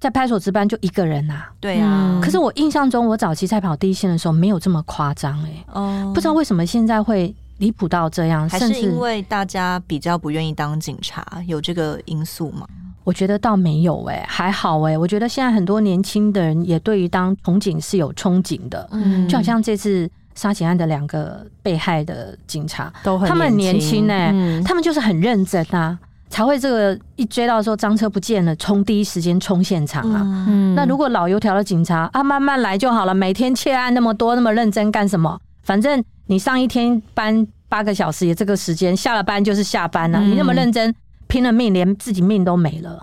[0.01, 2.19] 在派出所值班就一个人呐、啊，对啊。
[2.19, 7.35] 嗯、可是我印象中，我早期在跑第一线的时候没有这么夸张哎，哦，不知道为什么现在会。
[7.59, 12.67] 离谱到这样，还是因为大家比较不愿意当警察，有这个因素吗？
[13.05, 14.99] 我觉得倒没有哎、欸，还好哎、欸。
[14.99, 30.21] 我觉得现在很多年轻的人也对于当从警是有憧憬的，嗯，就好像这次杀警案的两个被害的警察都很他们很年轻哎、欸，嗯、他们就是很认真啊，才会这个一追到说赃车不见了，冲第一时间冲现场啊。
[30.47, 35.41] 嗯，那如果老油条的警察啊，慢慢来就好了，每天窃案那么多，那么认真干什么？
[35.69, 36.03] 反正。
[36.31, 40.19] 你上一天班八个小时也这个时间，下了班就是下班了。
[40.19, 40.95] 嗯、你那么认真，
[41.27, 43.03] 拼了命，连自己命都没了。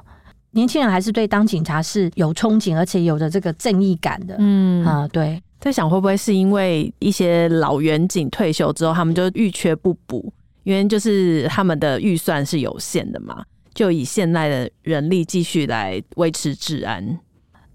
[0.52, 4.36] 年轻人还是对当警察是有憧憬，而且有着这个正义感的。
[4.38, 5.42] 嗯啊，对。
[5.60, 17.18] 在想会不会是因为一些老员警退休之后，他们就欲缺不补，因为就是他们的预算是有限的嘛，就以现在的人力继续来维持治安。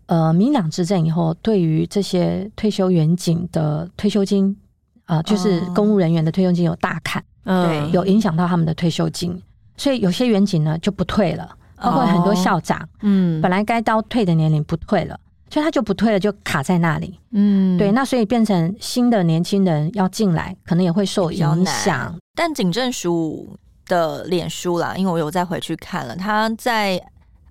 [0.06, 4.69] 呃，民党执政以后，对于这些退休员警的退休金，啊、
[5.10, 9.42] 呃，就是公务人员的退休金有大砍，嗯、对，有影响到他们的退休金，
[9.76, 11.56] 所以有些员警呢就不退了。
[11.82, 15.18] 包括很多校长，嗯，本来该到退的年龄不退了，
[15.48, 22.14] 所以他就不退了，就卡在那里，嗯，对，那所以变成新的年轻人要进来，可能也会受影响。
[22.34, 27.02] 但警政署的脸书啦，因为我有再回去看了，他在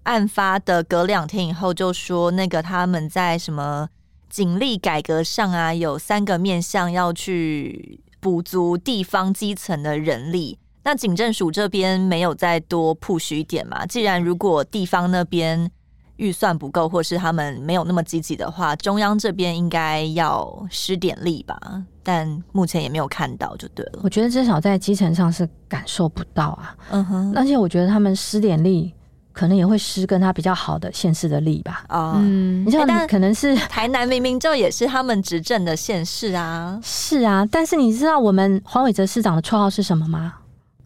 [0.03, 3.89] 案发的隔两天以后就说，那个他们在什么
[4.29, 10.57] 警力改革上啊，有三个面向要去补足地方基层的人力。
[10.83, 13.85] 那警政署这边没有再多 push 一点嘛？
[13.85, 15.69] 既然如果地方那边
[16.15, 21.59] 预算不够，或是他们没有那么积极的话，中央这边应该要施点力吧？
[22.01, 23.99] 但目前也没有看到，就对了。
[24.03, 26.75] 我觉得至少在基层上是感受不到啊。
[26.91, 28.93] 嗯哼，而且我觉得他们施点力，
[29.31, 31.83] 可能也会施跟他比较好的县市的力吧。
[31.87, 36.79] 啊、嗯，你知道，可能是、欸、台南明明就也是他们执政的县市啊。
[36.83, 40.33] 是啊，但是你知道我们黄伟哲市长的绰号是什么吗？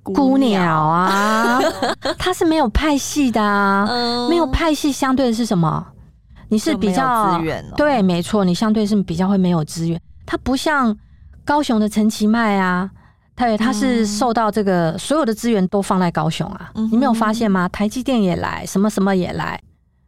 [0.03, 1.60] 孤鸟啊，
[2.19, 5.88] 他是没有派系的啊，嗯、没有派系相对的是什么？
[6.49, 9.99] 你是比较资源、喔，对，没错，你相对是比较会没有资源。
[10.25, 10.95] 他不像
[11.45, 12.89] 高雄的陈其迈啊，
[13.36, 17.67] 他他是受到这个所有的资源都放在高雄啊，嗯、你没有发现吗？
[17.69, 19.60] 台积电也来，什么什么也来，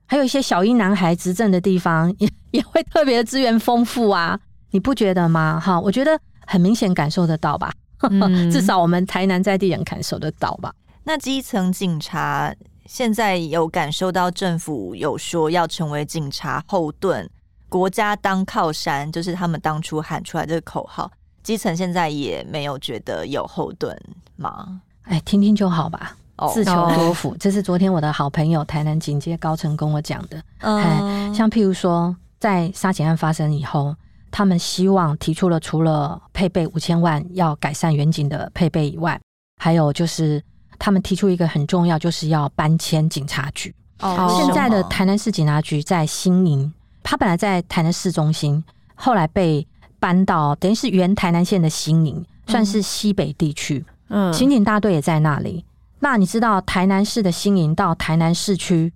[0.05, 4.39] 还有一些小英男孩执政的地方 也也会特别的资源丰富啊，
[4.71, 5.59] 你不觉得吗？
[5.59, 7.73] 哈，我觉得很明显感受得到吧。
[8.51, 10.71] 至少我们台南在地人感受得到吧？
[11.03, 12.53] 那基层警察
[12.85, 17.27] 现在有感受到政府有说要成为警察后盾，
[17.67, 21.09] 国家当靠山，就是他们当初喊出来这个口号。
[21.45, 23.97] 基层现在也没有觉得有后盾
[24.35, 24.81] 吗？
[25.03, 26.17] 哎，听听就好吧，
[26.51, 27.37] 自求多福。
[27.39, 30.43] 这是昨天我的好朋友台南警界高层跟我讲的。
[30.61, 33.95] 嗯，像譬如说，在杀警案发生以后。
[34.31, 39.17] 他们希望提出了除了配备五千万要改善远警的配备以外，
[39.61, 40.43] 还有就是
[40.77, 43.73] 他们提出一个很重要，就是要搬迁警察局。
[44.01, 48.61] 哦，现在的台南市警察局在新营，他本来在台南市中心，
[48.93, 49.65] 后来被
[49.99, 53.83] 搬到等于是原台南县的新营，算是西北地区。
[54.09, 55.65] 嗯，刑警大队也在那里。
[55.99, 58.91] 那你知道台南市的新营到台南市区？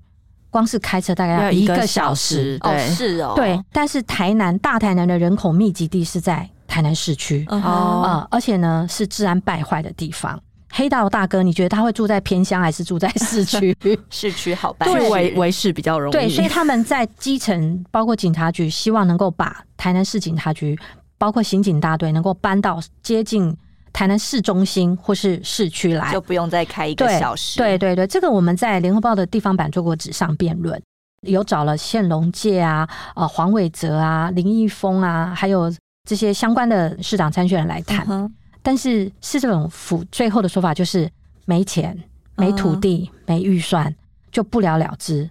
[0.52, 3.64] 光是开车大概要一个小时，对，哦是哦，对。
[3.72, 10.42] 但是台南大台南的人口密集地是在台南市区，哦、呃，而且呢是治安败坏的地方。
[10.80, 13.76] 黑道大哥，你觉得他会住在偏乡还是住在市区？
[14.10, 16.14] 市区好办，对，维维市比较容易。
[16.14, 20.80] 对，所以他们在基层，包括警察局，希望能够把台南市警察局，
[21.18, 23.54] 包括刑警大队，能够搬到接近。
[23.92, 27.58] 台南市中心或是市区来，就不用再开一个小时。
[27.58, 30.80] 对对对，这个我们在联合报的地方版做过纸上辩论，
[31.24, 35.74] 有找了宪龙界啊、呃黄伟哲啊、林义峰啊，还有
[36.08, 38.32] 这些相关的市长参选人来谈。
[38.62, 41.10] 但是市政府最后的说法就是
[41.46, 41.98] 没钱、
[42.36, 43.94] 没土地、嗯、没预算，
[44.32, 45.30] 就不了了之。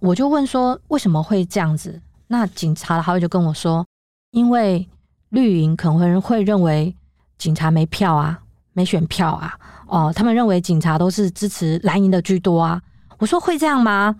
[0.00, 2.00] 我就问说为什么会这样子？
[2.26, 3.86] 那警察的好友就跟我说，
[4.30, 4.88] 因为
[5.30, 6.94] 绿营可能会认为。
[7.36, 8.40] 警察没票啊，
[8.72, 9.58] 没选票啊，
[9.88, 12.80] 哦，他们认为警察都是支持蓝营的居多啊。
[13.18, 14.16] 我说会这样吗？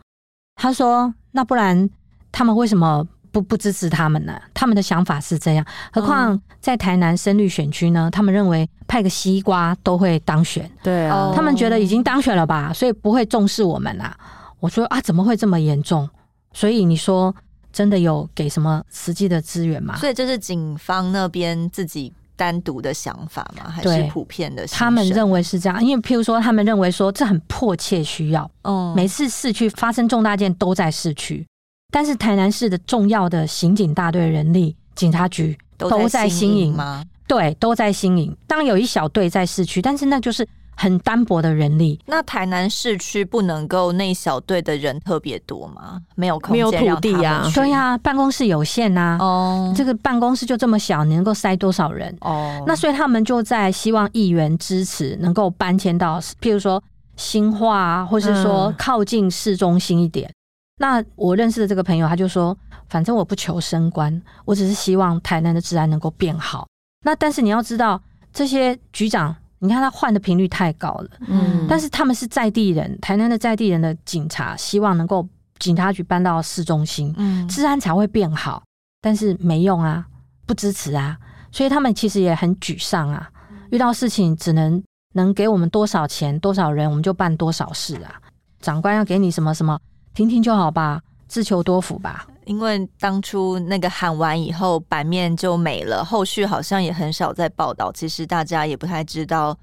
[0.57, 1.89] 他说那不然
[2.33, 4.41] 他们为什么不不支持他们呢？
[4.55, 5.67] 他们的想法是这样。
[5.93, 14.17] 何况在台南深绿选区呢，他们认为派个西瓜都会当选，对啊，他们觉得已经当选了吧，所以不会重视我们啊。
[14.61, 16.09] 我说啊，怎么会这么严重？
[16.53, 17.35] 所以你说
[17.73, 19.97] 真的有给什么实际的资源吗？
[19.97, 22.13] 所以这是警方那边自己。
[22.37, 23.71] 单独的想法吗？
[23.71, 24.67] 还是普遍的？
[24.67, 28.51] 他们认为是这样，因为譬如说，他们认为说这很迫切需要。
[28.63, 31.47] 嗯，每次市区发生重大件都在市区，
[31.95, 37.05] 但是台南市的重要的刑警大队人力、警察局都在新营吗？
[37.29, 38.37] 对，都在新营。
[38.49, 40.45] 当然有一小队在市区，但是那就是。
[40.77, 46.01] 很单薄的人力，那台南市区不能够那小队的人特别多吗？
[46.17, 49.17] 没有空间，没有土地呀，对呀，办公室有限呐。
[49.21, 52.13] 哦，这个办公室就这么小，你能够塞多少人？
[52.23, 56.83] 哦，那所以他们就在希望议员支持，能够搬迁到，譬如说
[57.17, 60.29] 新化啊，或是说靠近市中心一点。
[60.77, 62.57] 嗯、那我认识的这个朋友，他就说，
[62.89, 66.67] 反正我不求升官，我只是希望台南的治安能够变好。
[67.05, 68.01] 那但是你要知道，
[68.33, 69.35] 这些局长。
[69.61, 71.09] 你看他换的频率太高了。
[71.27, 75.27] 嗯，但是他们是在地人，台南的在地人的警察，希望能够
[75.59, 78.63] 警察局搬到市中心，嗯，治安才会变好。
[79.01, 80.05] 但是没用啊，
[80.45, 81.17] 不支持啊，
[81.51, 83.31] 所以他们其实也很沮丧啊。
[83.71, 84.83] 遇到事情只能
[85.15, 88.21] 能给我们多少钱，多少人，我们就办多少事啊。
[88.61, 89.81] 长官要给你什么什么，
[90.15, 92.27] 听听就好吧，自求多福吧。
[92.45, 97.91] 因为当初那个喊完以后，版面就没了，后续好像也很少再报道。
[97.93, 99.57] 其实大家也不太知道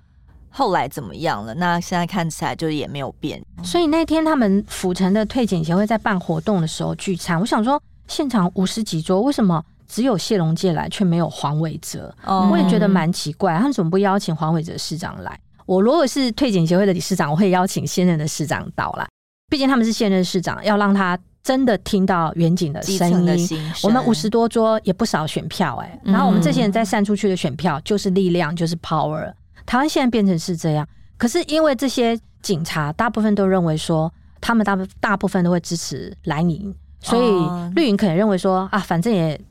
[0.50, 1.54] 后来怎么样了。
[1.54, 3.42] 那现在看起来就也没有变。
[3.64, 12.14] 所以那天他们府城的退检协会在办活动的时候聚餐，我想说现场五十几桌，为什么只有谢龙介来，却没有黄伟哲？
[12.26, 15.40] 哦，我也觉得蛮奇怪，他们怎么不邀请黄伟哲市长来？
[15.66, 19.08] 我如果是退检协会的理事长，我会邀请现任的市长到来，
[19.52, 21.16] 毕竟他们是现任市长，要让他。
[21.44, 29.34] 真的听到远景的声音，我们五十多桌也不少选票哎、欸，然后我们这些人再散出去的选票就是力量，就是 power。
[29.66, 30.88] 台湾现在变成是这样，
[31.18, 39.42] 可是因为这些警察大部分都认为说，他们大部大部分都会支持蓝营，所以绿营可能认为说啊，反正也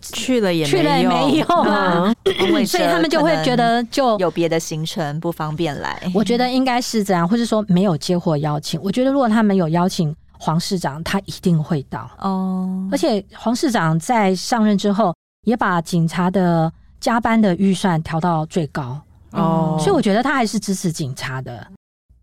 [0.00, 2.14] 去了也去了也没用啊，
[2.66, 6.00] 所以他们就会觉得就有别的行程不方便来。
[6.14, 8.80] 我觉得应该是这样，或是说没有接获邀请。
[8.82, 10.14] 我觉得如果他们有邀请。
[10.42, 18.98] 黄市长他一定会到哦，而且黄市长在上任之后也把警察的加班的预算调到最高
[19.32, 21.66] 哦，所以我觉得他还是支持警察的。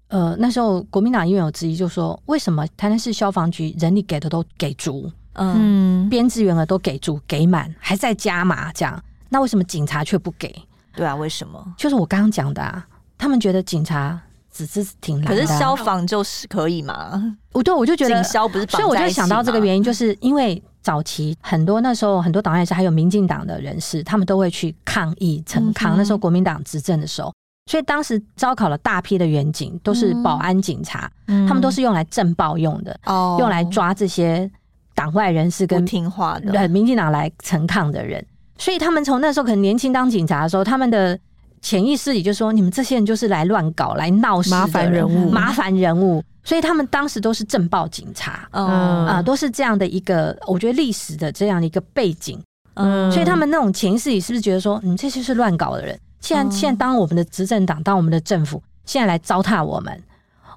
[0.07, 10.53] 呃，那时候国民党因为有质疑，就说为什么台南市消防局人力给的都给足，嗯，编制员额都给足给满，还在加码这样，那为什么警察却不给？
[10.93, 11.73] 对啊，为什么？
[11.77, 12.85] 就是我刚刚讲的啊，
[13.17, 14.19] 他们觉得警察。
[14.49, 17.37] 只是挺难的，可是消防就是可以嘛？
[17.51, 25.95] 我对我就觉得警消不是，所以我就想到这个原因，就是因为早期很多那时候很多党员是还有民进党的人士，他们都会去抗议陈康。
[25.95, 27.31] 那时候国民党执政的时候，
[27.69, 32.99] 所以当时招考了大批的员警，都是保安警察，他们都是用来镇暴用的，
[33.37, 34.49] 用来抓这些
[34.97, 38.25] 党外人士跟听话的民进党来陈抗的人。
[38.57, 41.17] 所以他们从那时候可能年轻当警察的时候，他们的。
[41.59, 46.23] 潜意识里就说，你们这些人就是来乱搞、来闹事的麻烦人物，麻烦人物。
[46.43, 48.65] 所以他们当时都是政报警察，嗯
[49.07, 52.39] 啊、呃，都是这样的一个，我觉得历史的这样的一个背景。
[52.75, 55.99] 嗯，所以他们那种潜意识里是不是觉得说，你这些是乱搞的人？
[56.21, 60.03] 现在现在当我们的执政党，当我们的政府，现在来糟蹋我们。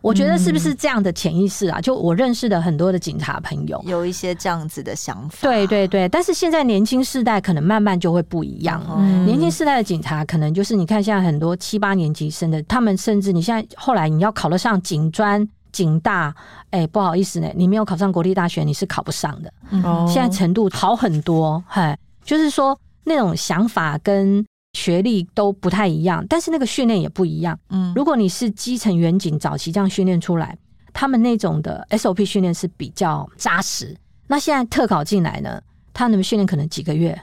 [0.03, 1.80] 我觉得是不是这样的潜意识啊？
[1.80, 5.38] 就我认识的很多的警察朋友，有一些这样子的想法。
[5.42, 8.82] 对对对，但是现在年轻世代可能慢慢就会不一样。
[8.88, 16.34] 嗯，年轻世代的警察可能就是你看现在很多七八年级生的，他们甚至你现在后来你要考得上警专、警大，
[16.70, 19.53] 哎，不好意思呢，你没有考上国立大学，你是考不上的。
[19.70, 24.44] 嗯，现在程度好很多，嗨，就是说那种想法跟。
[24.72, 27.58] 学历都不太一样，但是那个训练也不一样。
[27.70, 30.56] 嗯，如果你是基层员警早期这样训练出来，
[30.92, 33.96] 他们那种的 SOP 训练是比较扎实。
[34.26, 35.60] 那现在特考进来呢，
[35.92, 37.20] 他们训练可能几个月，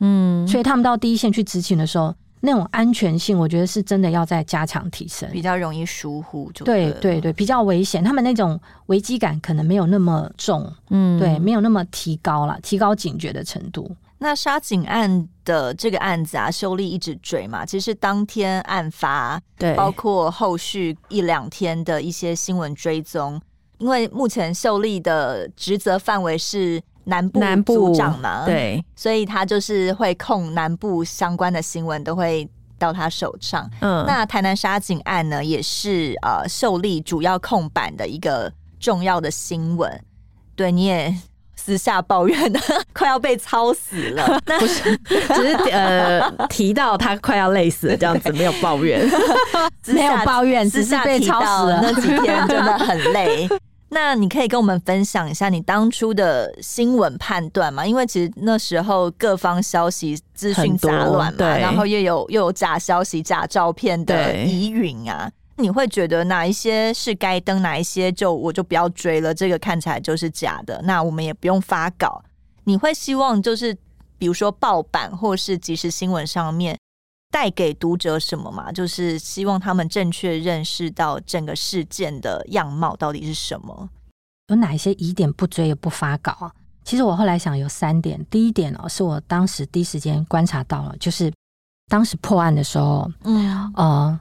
[0.00, 8.04] 嗯，所以他们到第一线去执勤的时候，那种安全性，我觉得是真的要再加强提升，比较容易疏忽就对对对，比较危险。
[8.04, 13.90] 他们那种危机感可能没有那么重，嗯，对，没有那么提高了，提高警觉的程度。
[14.24, 17.66] 那沙井案的这个案子啊，秀丽一直追嘛。
[17.66, 23.38] 其实当天案发，对，包括后续一两天的一些新闻追踪，
[23.76, 27.30] 因为目前秀丽的职责范围是南
[27.62, 32.48] 部组长嘛，对，所以他就是会控南部相关的新闻都会
[32.78, 33.70] 到他手上。
[33.82, 38.50] 嗯，那台南杀警案呢，也是呃秀丽主要控版的一个
[38.80, 40.02] 重要的新闻。
[40.56, 41.14] 对，你也。
[41.64, 42.60] 私下抱怨的，
[42.92, 44.38] 快要被操死了。
[44.44, 49.00] 那 不是，只是呃提到他快要累死了这样子，没有抱怨，
[49.88, 51.80] 没有抱怨，只是被操死了。
[51.80, 53.48] 那几天真的很累。
[53.88, 57.86] 那你可以跟我们分享一下你当初的新闻判断吗？
[57.86, 65.30] 因为其实那时候各方消息资讯杂乱嘛，对，然后又有又有假消息、假照片的疑云啊。
[65.56, 69.32] 你会觉得哪一些是该登，哪一些就我就不要追了。
[69.32, 72.22] 这个看起来就是假的，那我们也不用发稿。
[72.64, 73.76] 你会希望就是
[74.18, 76.76] 比如说报版或是即时新闻上面
[77.30, 78.72] 带给读者什么嘛？
[78.72, 83.88] 就是希望他们正确认识到整个事件的样貌到底是什么。
[84.48, 86.52] 有哪一些疑点不追也不发稿啊？
[86.84, 88.22] 其实我后来想有三点。
[88.26, 91.32] 第一点哦，是我当时第一时间观察到了，就是
[91.88, 94.20] 当时破案的时候，嗯呃。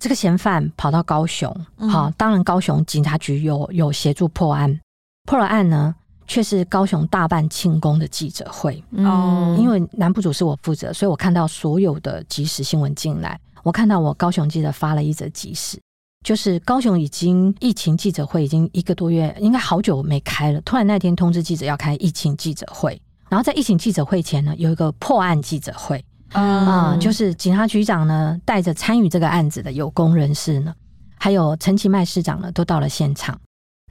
[0.00, 4.80] 这个嫌犯跑到高雄，好、嗯，当然高雄警察局有有协助破案，
[5.26, 5.94] 破了案呢，
[6.26, 8.82] 却是高雄大办庆功的记者会。
[8.92, 15.78] 哦、嗯，因为南部组是我负责，所以我看到所有的即时新闻进来，我看到我高雄记者发了一则即时，
[16.24, 20.60] 就是高雄已经疫情记者会已经一个多月，应该好久没开了。
[20.62, 22.98] 突然那天通知记者要开疫情记者会，
[23.28, 26.02] 然后在疫情记者会前呢，有一个破案记者会
[26.32, 30.72] 啊、嗯，就是警察局长呢带着参与这个案子的有功人士呢，
[31.16, 33.38] 还有陈其迈市长呢都到了现场。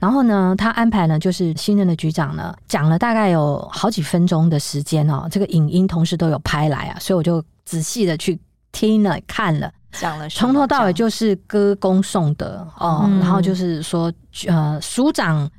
[0.00, 8.38] 然后呢，他安排呢就是新任的局长呢讲了大概有好几分钟的时间哦，这个影音同时都有拍来啊，所以我就仔细的去
[8.72, 9.70] 听了看了。
[9.92, 14.10] 讲了从头到尾就是歌功颂德哦、嗯，然后就是说
[14.46, 15.50] 呃，署长、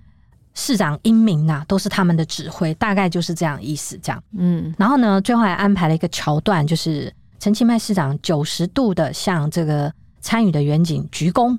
[0.53, 3.97] 市长英明呐，都是他们的指挥，大概就是这样意思。
[4.01, 11.57] 这样，嗯，然后呢，最后还安排了一个桥段，就是陈其迈市长九十度的向这个参与的远景鞠躬，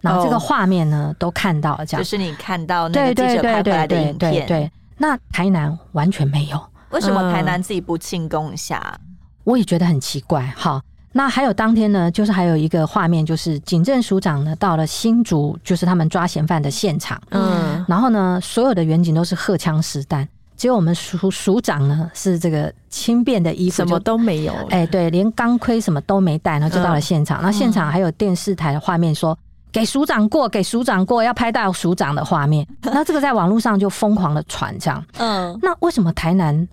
[0.00, 4.18] 然后这个画面呢、哦、都看到了，这样就是你看到那个记者拍回来的影片。
[4.18, 6.60] 对对对，对，对，对，那台南完全没有，
[6.90, 8.98] 为什么台南自己不庆功一下？
[9.44, 10.82] 我也觉得很奇怪，哈。
[11.12, 17.20] 那还有当天呢，就是还有一个画面，就是警政署长呢到了新竹，就是他们抓嫌犯的现场。
[17.30, 24.54] 嗯，然后呢，所有的员警都是荷枪实弹，只有我们署署长呢是这个轻便的衣服，什么都没有。
[24.70, 27.42] 哎，对，连钢盔什么都没带，然后就到了现场。
[27.42, 29.38] 那、嗯、现场还有电视台的画面说，说
[29.72, 32.64] 给署长过，给署长过，要拍到署长的画面。
[32.82, 35.04] 那这个在网络上就疯狂的传，这样。
[35.18, 36.68] 嗯，那为什么台南？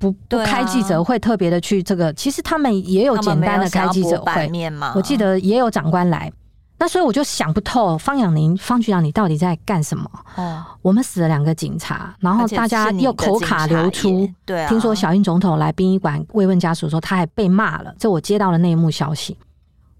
[0.00, 4.50] 不不开记者会，特别的去这个、啊，其实他们也有简单的开记者会。
[4.94, 6.32] 我记得也有长官来，
[6.78, 10.10] 那所以我就想不透，方养宁方局长，你到底在干什么？
[10.36, 19.36] 哦，我们死了两个警察，然后大家又口卡流出，对、啊，听说小英总统来殡仪馆慰问家属说他还被骂了，这我接到了内幕消息，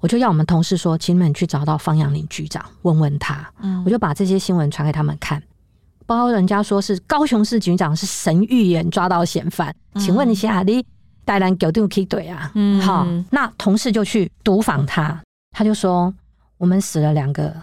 [0.01, 5.43] 我就要我们同事说，请你们去找到方养林局长问问他，嗯，我就把这些新闻传给他们看。
[6.11, 10.85] 包括人家说是高雄市局长是神预言抓到嫌犯，嗯、请问一下，你
[11.25, 12.51] 带人狗丢梯队啊？
[12.57, 16.13] 嗯，好，那同事就去督访他，他就说
[16.59, 17.55] 我们死了两个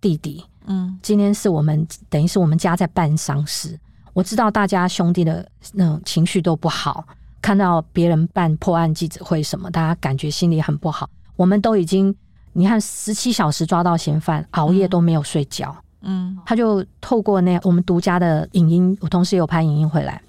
[0.00, 3.78] 弟弟，嗯，今天是我们等于是我们家在办丧事，
[4.12, 7.06] 我知道大家兄弟的那种情绪都不好，
[7.40, 11.08] 看到别人办破案记者会什么，大家感觉心里很不好。
[11.36, 12.12] 我们都已经
[12.52, 15.76] 你看十七小时抓到嫌犯，熬夜都没有睡觉。
[16.02, 20.20] 嗯，他就透过那我们独家的影音，我同时有拍影音回来。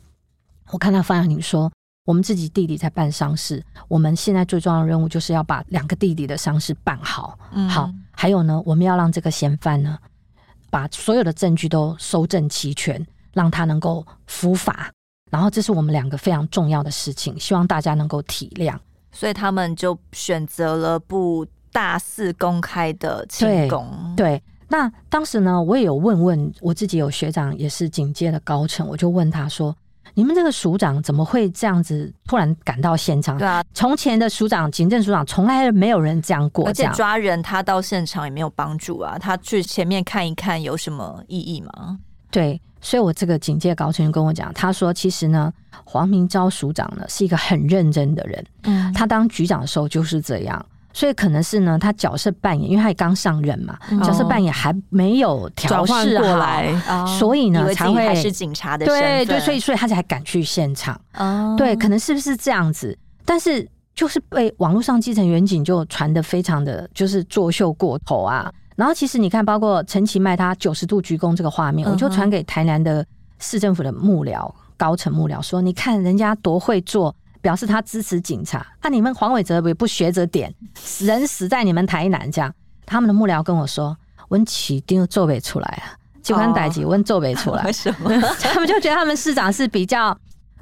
[0.71, 1.71] 我看到方养宁说，
[2.05, 7.37] 我们自己弟弟在办丧事，我们现在最重要的任务就是要把两个弟弟的丧事办好。
[7.51, 9.97] 嗯，好，还有呢，我们要让这个嫌犯呢，
[10.69, 14.91] 把所有的证据都收证齐全，让他能够伏法。
[15.29, 18.77] 然后，这是我们两个非常重要的事情，希望大家能够体谅。
[19.11, 24.13] 所以他们就选择了不大肆公开的庆功。
[24.15, 24.37] 对。
[24.37, 24.43] 对
[24.73, 29.75] 那当时呢，我也有问问我自己，有学长也是警界的高层，我就问他说
[30.15, 41.99] ：“你们这个署长怎么会这样子突然赶到现场？”对啊，从前的署长、警政署长从来没有人这样过，而且抓人他到现场也没有帮助啊，他去前面看一看有什么意义吗？
[42.31, 45.53] 对，所以我这个警界高层跟我讲，他说其实呢，
[45.85, 50.65] 黄明昭署长呢是一个很认真的人，嗯，他当局长的时候就是这样。
[50.93, 59.01] 所以可能是呢，他角色扮演，因为他也刚上任嘛，嗯、角色扮演还没有调试过来，哦、所以呢才会是警察的身份。
[59.01, 60.99] 对对，所以所以他才敢去现场。
[61.15, 62.95] 哦，对，可能是不是这样子？
[63.25, 68.53] 但是就是被网络上基层远景就传的非常的就是作秀过头啊。
[68.75, 73.03] 然后其实你看，包括陈其迈他九十度鞠躬这个画面，嗯、我就传给台南的
[73.39, 82.51] 市政府的幕僚高层幕僚说：“你看人家多会做。”表示他支持警察，那、啊、你们黄伟哲也不学着点，死人死在你们台南这样。
[82.85, 83.95] 他们的幕僚跟我说，
[84.29, 85.91] 温启丁做不出来啊，
[86.23, 87.63] 就看代吉温做不出来。
[87.67, 88.09] 为什么？
[88.39, 90.17] 他们就觉得他们市长是比较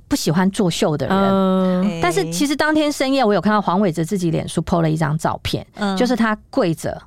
[0.08, 1.16] 不喜欢作秀的人。
[1.16, 7.00] 嗯、但是其实当天深夜，我有看到黄伟哲自己脸书 PO 了一张照片，嗯、就是他跪着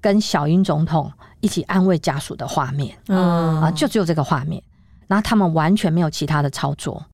[0.00, 1.08] 跟小英总统
[1.40, 2.98] 一起安慰家属的画面。
[3.06, 4.60] 嗯啊，就只有这个画面，
[5.06, 7.04] 然后他们完全没有其他的操作。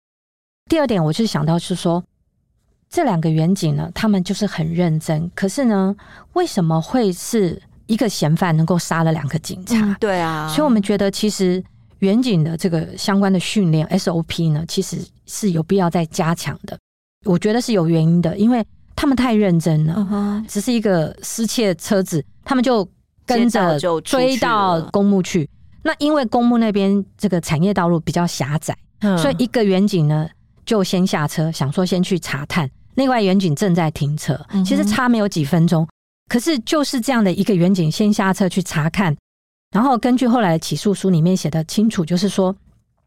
[0.68, 2.02] 第二点，我就是想到是说，
[2.90, 5.30] 这两个远景呢，他们就是很认真。
[5.34, 5.94] 可是呢，
[6.32, 9.76] 为什么会是一个嫌犯能够杀了两个警察？
[9.76, 11.62] 嗯，对啊，所以我们觉得其实
[12.00, 16.76] 远景的这个相关的训练 SOP 呢，其实是有必要再加强的。
[17.24, 18.64] 我觉得是有原因的，因为
[18.96, 19.94] 他们太认真了。
[20.10, 22.88] 嗯，只是一个失窃车子，他们就
[23.24, 25.48] 跟着追到公墓去。
[25.84, 30.28] 那因为公墓那边这个产业道路比较狭窄，嗯，所以一个远景呢。
[30.66, 32.68] 就先下车，想说先去查探。
[32.96, 35.86] 另外，远景正在停车，其实差没有几分钟。
[36.28, 39.16] 可是就是这样的一个远景先下车去查看，
[39.70, 42.52] 然后根据后来的起诉书里面写的清楚，就是说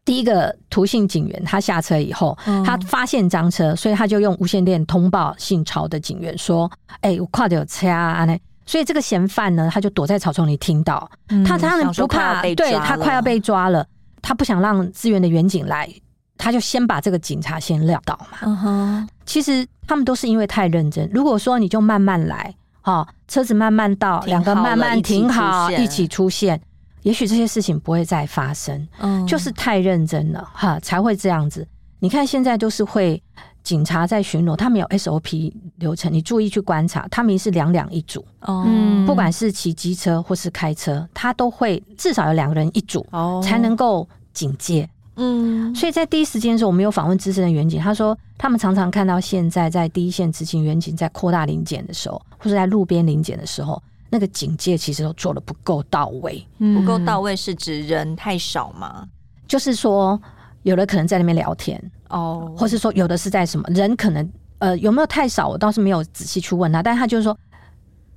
[0.06, 6.70] 第一个涂姓警员他下车以后，嗯、他发现赃车，所以他就用无线电通报姓曹的警员说
[7.02, 13.86] ：“哎、欸，我跨的有车啊！”那所以这个嫌犯呢，他就躲在草丛里听到，嗯、他当然不怕，对他快要被抓了，
[14.22, 15.92] 他不想让支援的远警来，
[16.40, 18.38] 他就先把这个警察先撂倒嘛。
[18.42, 21.08] 嗯哼，其实他们都是因为太认真。
[21.12, 26.60] 如果说你就慢慢来，哈，车子慢慢到，两个慢慢停好，一起出现。
[27.02, 31.66] 也许这些事情不会再发生，嗯，就是太认真了哈，才会这样子。
[31.98, 33.22] 你看现在都是会
[33.62, 44.88] 警察在巡逻，他们有 SOP 流程，你注意去观察，他们是两两一组，嗯，不管是骑机车或是开车，他都会至少有两个人一组，哦，才能够警戒，
[45.20, 45.72] 嗯。
[45.74, 53.80] 所以在第一时间的时候，我们有访问资深的远景，他说他们常常看到现在在第一线执勤员警在扩大临检的时候，或者在路边临检的时候。
[54.12, 59.06] 那个警戒其实都做的不够到位，嗯、不够到位是指人太少吗？
[59.46, 60.20] 就是说，
[60.64, 65.46] 有的可能在那边聊天哦，或是说有的是在什么人可能呃有没有太少？
[65.46, 67.38] 我倒是没有仔细去问他，但是他就是说，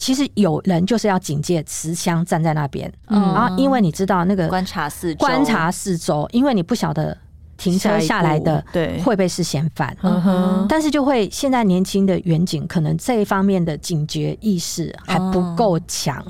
[0.04, 7.18] 其实有人就是要警戒持枪站在那边，嗯，然后因为你知道那个观察四周，观察四周，因为你不晓得。
[7.56, 9.96] 停车下来的对会不会是嫌犯？
[10.02, 16.26] 嗯哼，但是就会现在年轻的员警可能这一方面的警觉意识还不够强，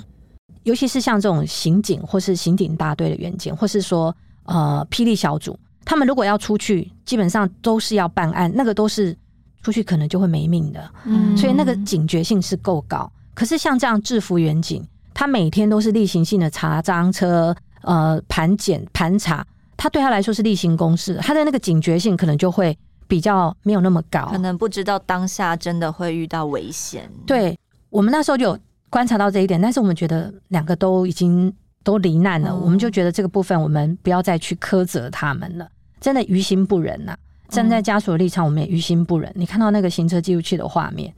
[0.64, 9.18] 尤其是像这种刑警或是刑警大队的员警，或是说呃霹雳小组，他们如果要出去，基本上都是要办案，那个都是
[9.64, 10.92] 出去可能就会没命的。
[11.06, 13.10] 嗯，所以那个警觉性是够高。
[13.34, 19.46] 可是像这样制服远景，他每天都是例行性的查赃车，呃盘检盘查。
[19.76, 22.78] 他对他来说是例行公事，他的那个警觉性可能就会
[23.08, 27.10] 比较没有那么高，可能不知道当下真的会遇到危险。
[27.26, 27.58] 对，
[27.90, 28.60] 我们那时候就有
[28.90, 31.52] 观察到这一点，但是我们觉得两个都已经
[31.84, 35.68] 都罹难了，嗯、我们就觉得这个部分我们不要再去苛责他们了，
[36.00, 37.18] 真的于心不忍呐、啊。
[37.50, 39.30] 站在家属的立场，我们也于心不忍。
[39.32, 41.14] 嗯、你看到那个行车记录器的画面，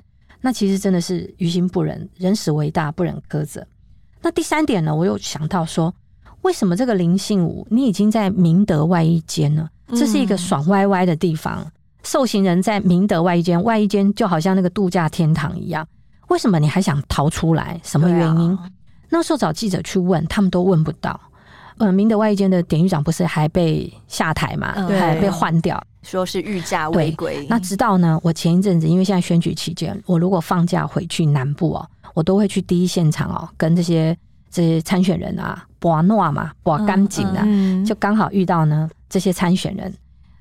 [0.46, 3.66] 那其实真的是于心不忍，人死为大，不忍苛责。
[4.22, 5.92] 那第三点呢，我又想到说。
[6.44, 9.68] 为什么这个林信武，你已经在明德外衣间了？
[9.88, 11.64] 这是一个爽歪歪的地方。
[11.64, 11.72] 嗯、
[12.04, 15.88] 受刑人在明德外衣间，外衣间就好像那个度假天堂一样。
[16.28, 17.82] 为什么你还想逃出来？
[17.84, 18.56] 什么原因？
[18.58, 18.70] 啊、
[19.10, 21.20] 那时候找记者去问，他们都问不到。
[21.78, 24.74] 呃，明德外一间的典狱长不是还被下台嘛？
[24.88, 27.46] 还被换掉，说是御驾违规。
[27.50, 34.18] 那直到呢，我前一阵子因为现在选举期间，我如果放假回去南部哦，我都会去第一现场哦，跟这些。
[34.52, 38.90] 这些参选人啊，博诺嘛，博干净的，嗯嗯、就刚好遇到呢。
[39.10, 39.94] 这些参选人，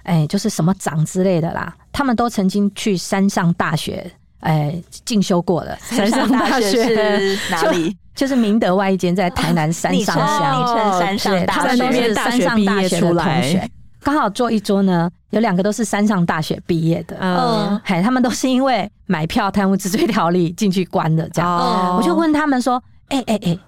[0.05, 4.09] 哎，就是什么长之类的啦，他们都曾经去山上大学，
[4.39, 5.76] 哎，进修过的。
[5.80, 7.97] 山上大学是哪里？
[8.15, 10.61] 就，是明德外一间，在台南山上乡。
[10.61, 13.71] 昵称山上大学，他们都是山上大学的同学。
[14.03, 17.17] 刚好坐一桌呢，有两个都是山上大学毕业的。
[17.21, 21.29] 嗯，嘿，他们都是因为买票贪污治罪条例进去关的。
[21.31, 23.59] 这样，哦、我就问他们说：“哎哎哎。”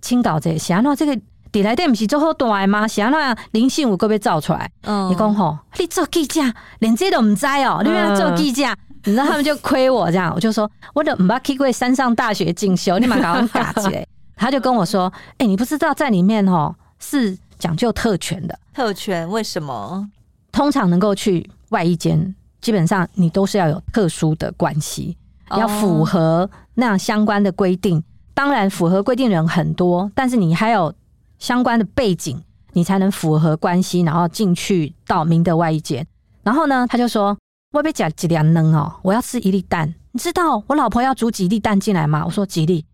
[0.00, 1.18] 清稿这些，那这个
[1.50, 2.86] 底来店不是做好大吗？
[2.86, 4.70] 想那林信武会不会造出来？
[4.84, 6.40] 嗯，你讲吼，你做记者
[6.78, 8.76] 连这都唔知哦、喔，你要做记者，嗯、
[9.08, 14.06] 你知道他们就亏我这样，我就说，我都唔捌去过山上大学进修，你蛮搞嘎子嘞。
[14.36, 20.06] 他就跟我说，哎、欸，你不知道在里面哦是讲究特权的，特权为什么？
[20.52, 25.16] 通常能够去外衣间，基本上你都是要有特殊的关系，
[25.56, 28.02] 要符合那样相关的规定。
[28.34, 30.94] 当然，符合规定的人很多，但是你还有
[31.38, 32.40] 相关的背景，
[32.74, 36.06] 你才能符合关系，然后进去到明德外衣间。
[36.44, 37.36] 然后呢，他就说
[37.72, 39.94] ：“我被夹几两能哦，我要吃一粒蛋。
[40.12, 42.84] 你知道我老婆要煮几粒蛋进来吗？”我说：“几粒，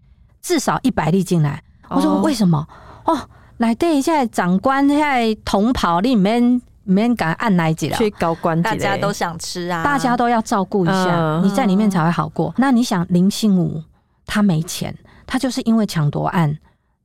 [0.43, 2.66] 至少一百粒进来。”我说：“为什么？”
[3.07, 3.16] 哦，
[3.59, 7.97] 来对一下长官在同袍里面，没人敢按来几了？
[7.97, 12.53] 去高官，大家都想吃啊，大家都要照顾一下，嗯、你在里面才会好过。
[12.59, 13.83] 那你想，林信武
[14.27, 14.95] 他没钱。
[15.27, 16.55] 他就是因为抢夺案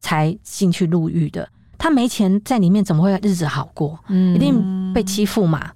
[0.01, 1.47] 才进去入狱的，
[1.77, 3.97] 他没钱在里面怎么会日子好过？
[4.07, 5.71] 嗯，一定被欺负嘛。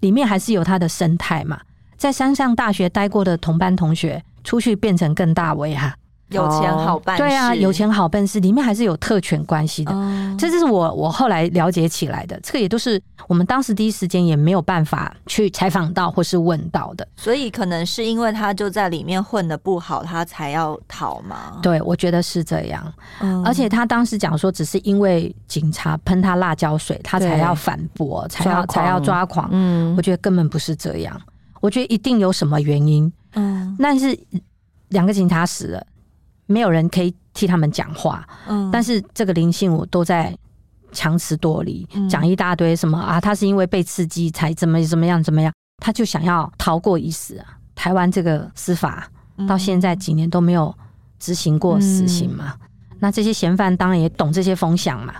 [0.00, 1.60] 里面还是有它的生态嘛。
[1.96, 5.96] 在山上大学待过的同班同学，出去变成更大威哈。
[6.30, 9.92] 有钱好办事，对啊，有钱好办事，里面还是有特权关系的。
[9.94, 17.06] 嗯、这就是我我后来了解起来的，这个也都是我们当时第一时间也没有办法去采访到或是问到的。
[17.16, 21.58] 所以可能是因为他就在里面混的不好，他才要逃嘛？
[21.62, 22.92] 对，我觉得是这样。
[23.20, 29.48] 嗯、而且他当时讲说，只是因为警察喷他辣椒水，他才要反驳，才要才要抓狂。
[29.52, 31.18] 嗯，我觉得根本不是这样。
[31.60, 33.10] 我觉得一定有什么原因。
[33.32, 34.18] 嗯，但是
[34.88, 35.86] 两个警察死了。
[36.48, 40.36] 没有人可以替他们讲话，嗯，但是这个灵性我都在
[40.90, 47.58] 强词夺理，讲一大堆什么啊，他是因为被刺激才怎么怎么样怎么样，他就想要逃过一死啊。
[47.74, 49.08] 台湾这个司法
[49.46, 50.74] 到现在几年都没有
[51.20, 52.54] 执行过死刑嘛？
[52.90, 55.14] 嗯、那这些嫌犯当然也懂这些风向嘛。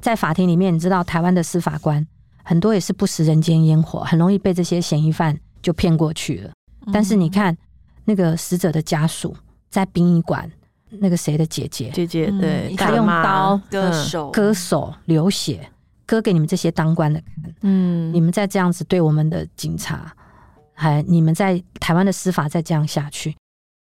[0.00, 2.06] 在法庭里面，你知道台湾的司法官
[2.44, 6.50] 很多也是不食人间烟火，很容易被这些嫌疑犯就骗过去了。
[6.92, 7.56] 但是你看
[8.04, 9.36] 那个死者的家属
[9.68, 10.48] 在殡仪馆，
[11.00, 15.70] 那个谁的姐姐姐姐对，她用刀割手割手流血，
[16.06, 17.54] 割给你们这些当官的看。
[17.62, 20.12] 嗯，你们再这样子对我们的警察。
[20.80, 23.36] 还，你们在台湾的司法再这样下去，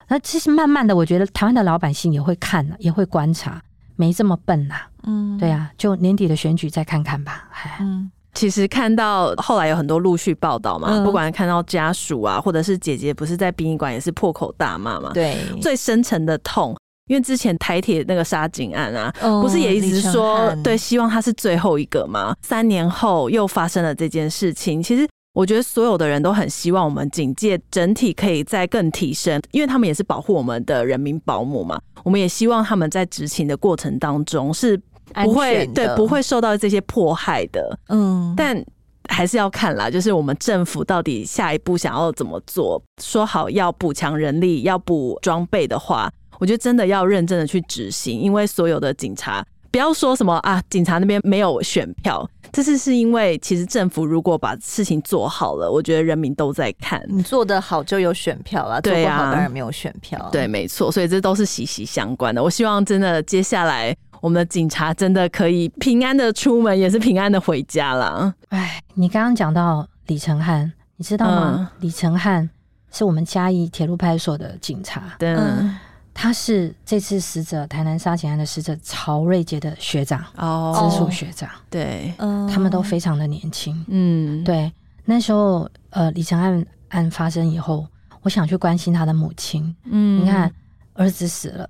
[0.10, 3.62] 那其实慢慢的，我觉得台湾的老百姓也会看了，也会观察，
[3.95, 4.76] 没这么笨呐。
[5.04, 7.47] 嗯，对啊，就年底的选举再看看吧。
[7.80, 15.12] 嗯，其实看到后来有很多陆续报道嘛，嗯、不管看到家属啊，或者是姐姐，不是在殡仪馆也是破口大骂嘛。
[15.14, 16.76] 对，最深层的痛，
[17.08, 22.36] 因为之前台铁那个杀警案啊，哦、不是也一直说，对，希望他是最后一个吗。
[22.41, 25.08] 三年后又发生了这件事情，其实。
[25.34, 31.80] 我觉得所有的人都很希望我们警戒整体可以再更提升，因为他们也是保护我们的人民保姆嘛。
[32.04, 34.78] 我们也希望他们在执勤的过程当中是
[35.24, 37.80] 不会对不会受到这些迫害的。
[37.88, 38.62] 嗯，但
[39.08, 42.84] 还是要看啦，就是我们政府到底下一步想要怎么做。
[43.02, 49.45] 说好要补强人力、要补装备的话，我觉得真的要认真的去执行，因为所有的警察。
[49.69, 56.99] 不要说什么啊，警察那边没有选票，这次是因为其实政府如果把事情做好了，我觉得人民都在看。
[57.07, 60.27] 你做得好就有选票了，对啊，做不好当然没有选票。
[60.31, 62.43] 对，没错，所以这都是息息相关的。
[62.43, 68.33] 我希望真的接下来我们的警察真的可以平安的出门，也是平安的回家了。
[68.49, 71.55] 哎，你刚刚讲到李承翰，你知道吗？
[71.57, 72.49] 嗯、李承翰
[72.91, 75.15] 是我们嘉义铁路派出所的警察。
[75.17, 75.33] 对。
[75.35, 75.77] 嗯
[76.14, 84.72] 他是这次死者台南杀警案的死者曹瑞杰的学长哦，直属学长，对，他们都非常的年轻，嗯，对。
[85.03, 87.88] 那时候，呃，李承案案发生以后，
[88.22, 90.53] 我想去关心他的母亲，嗯，你看
[90.93, 91.68] 儿子死了，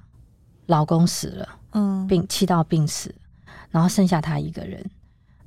[0.66, 3.14] 老公死了，嗯，病气到病死，
[3.70, 4.84] 然后剩下他一个人，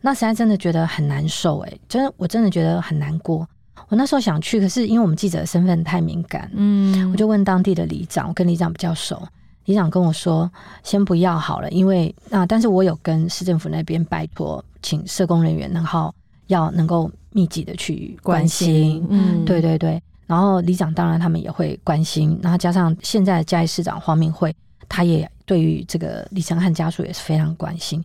[0.01, 3.47] 那实在真的觉得很难受，哎，真的，我真的觉得很难过。
[3.89, 9.23] 我那时候想去，可是因为我们记者的身份太敏感，嗯，我就问当地的里长，我跟里长比较熟，
[9.67, 10.51] 里长跟我说
[10.83, 16.13] 先不要好了，因为啊，但是我有跟市政府那边拜托，请社工人员，然后
[16.47, 24.55] 要能够密集的去关心，关心嗯，对对对，然后里长当然他们也会关心，然后加上现在的嘉义市长黄明慧，
[24.89, 28.03] 他也对于这个李承翰家属也是非常关心，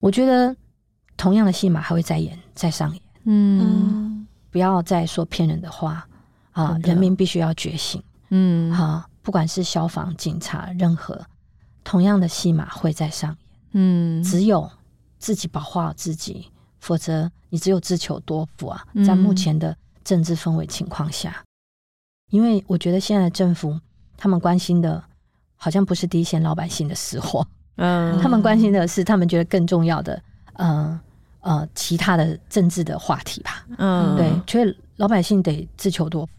[0.00, 0.54] 我觉得
[1.16, 4.11] 同样的戏码还会再演再上演，嗯。
[4.52, 6.06] 嗯不要再说骗人的话
[6.52, 6.76] 啊！
[6.82, 8.02] 人民必须要觉醒。
[8.28, 11.18] 嗯，好，不管是消防、警察，任何
[11.82, 13.38] 同样的戏码会在上演。
[13.72, 14.70] 嗯，只有
[15.18, 16.50] 自己保护好自己，
[16.80, 18.84] 否则你只有自求多福啊！
[19.06, 19.74] 在目前的
[20.04, 21.42] 政治氛围情况下，
[22.28, 23.80] 因为我觉得现在的政府
[24.18, 25.02] 他们关心的，
[25.56, 27.46] 好像不是第一线老百姓的死活。
[27.76, 30.22] 嗯， 他们关心的是他们觉得更重要的，
[30.54, 30.68] 嗯。
[30.68, 31.00] 呃，
[31.74, 36.32] 其他的政治的话题吧，嗯，对，所以老百姓得自求多福。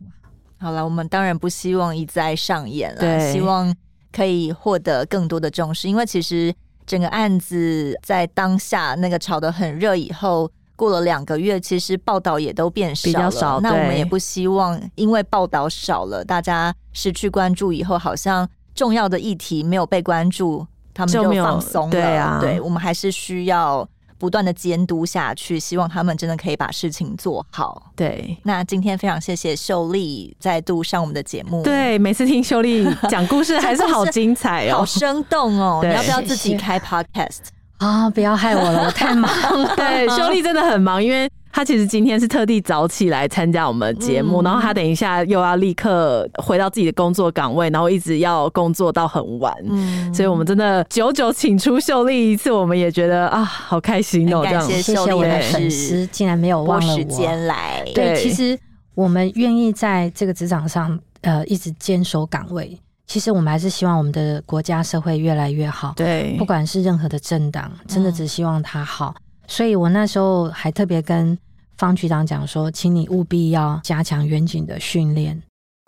[0.57, 3.75] 好了，我们当然不希望一再上演了，希望
[4.13, 5.89] 可以获得更多的重视。
[5.89, 13.11] 因为其实整个案子在当下那个炒得很热以后，过了两个月，其实报道也都变少了。
[13.11, 21.91] 比较少，那我们也不希望因为报道少了，大家失去关注以后，好像重要的议题没有被关注，他们就放松了。
[21.91, 23.85] 对啊，对，我们还是需要。
[24.23, 27.91] 不断的监督下去，希望他们真的可以把事情做好。
[27.93, 31.61] 对，那今天非常谢谢秀丽再度上我们的节目。
[31.61, 35.81] 对，每次听秀丽讲故事还是好精彩哦，好生动哦。
[35.83, 37.39] 你要不要自己开 podcast
[37.79, 38.09] 啊？
[38.11, 39.29] 不要害我了，我太忙
[39.61, 39.75] 了。
[39.75, 41.29] 对，秀丽真的很忙，因为。
[41.55, 49.55] 他其实今天是特地早起来参加我们的节目，嗯、然后他等一下又要立刻回到自己的工作岗位，然后一直要工作到很晚。
[49.69, 54.41] 嗯，所以我们真的久久请出秀丽一次，我们也觉得啊，好开心哦！
[54.41, 57.83] 感谢秀丽的粉丝竟然没有忘了时间来。
[57.93, 58.57] 对，其实
[58.95, 62.75] 我们愿意在这个职场上呃一直坚守岗位，
[63.05, 65.93] 其实我们还是希望我们的国家社会越来越好。
[65.95, 69.13] 对，不管是任何的政党，真的只希望他好。
[69.43, 71.37] 嗯所以我那时候还特别跟
[71.77, 75.41] 方局长讲说，请你务必要加强远景的训练，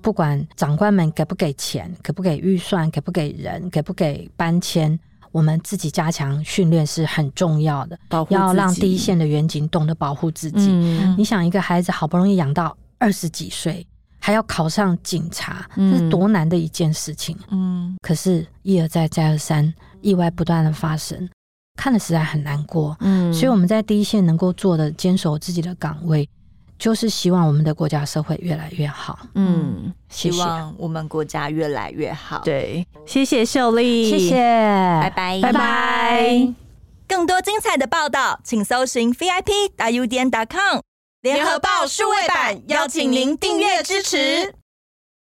[0.03, 4.99] 不管长官们给不给钱，给不给预算，给不给人，给不给搬迁，
[5.31, 7.97] 我们自己加强训练是很重要的。
[8.29, 10.67] 要让第一线的员警懂得保护自己。
[10.69, 13.85] 嗯、你想，一个孩子好不容易养到二十几岁，
[14.19, 17.37] 还要考上警察，这是多难的一件事情。
[17.49, 21.29] 嗯，可是，一而再，再而三，意外不断的发生。
[21.75, 22.95] 看了实在很难过。
[22.99, 26.27] 嗯，所以我们在第一线能够做的，坚守自己的岗位，
[26.79, 29.19] 就是希望我们的国家社会越来越好。
[29.35, 32.41] 嗯，希望我们国家越来越好。
[32.43, 36.53] 对，谢谢秀丽，谢谢，拜拜，拜拜。
[37.07, 40.79] 更多精彩的报道，请搜寻 VIP 大 U 点 com
[41.21, 44.55] 联合报数位版，邀请您订阅支持。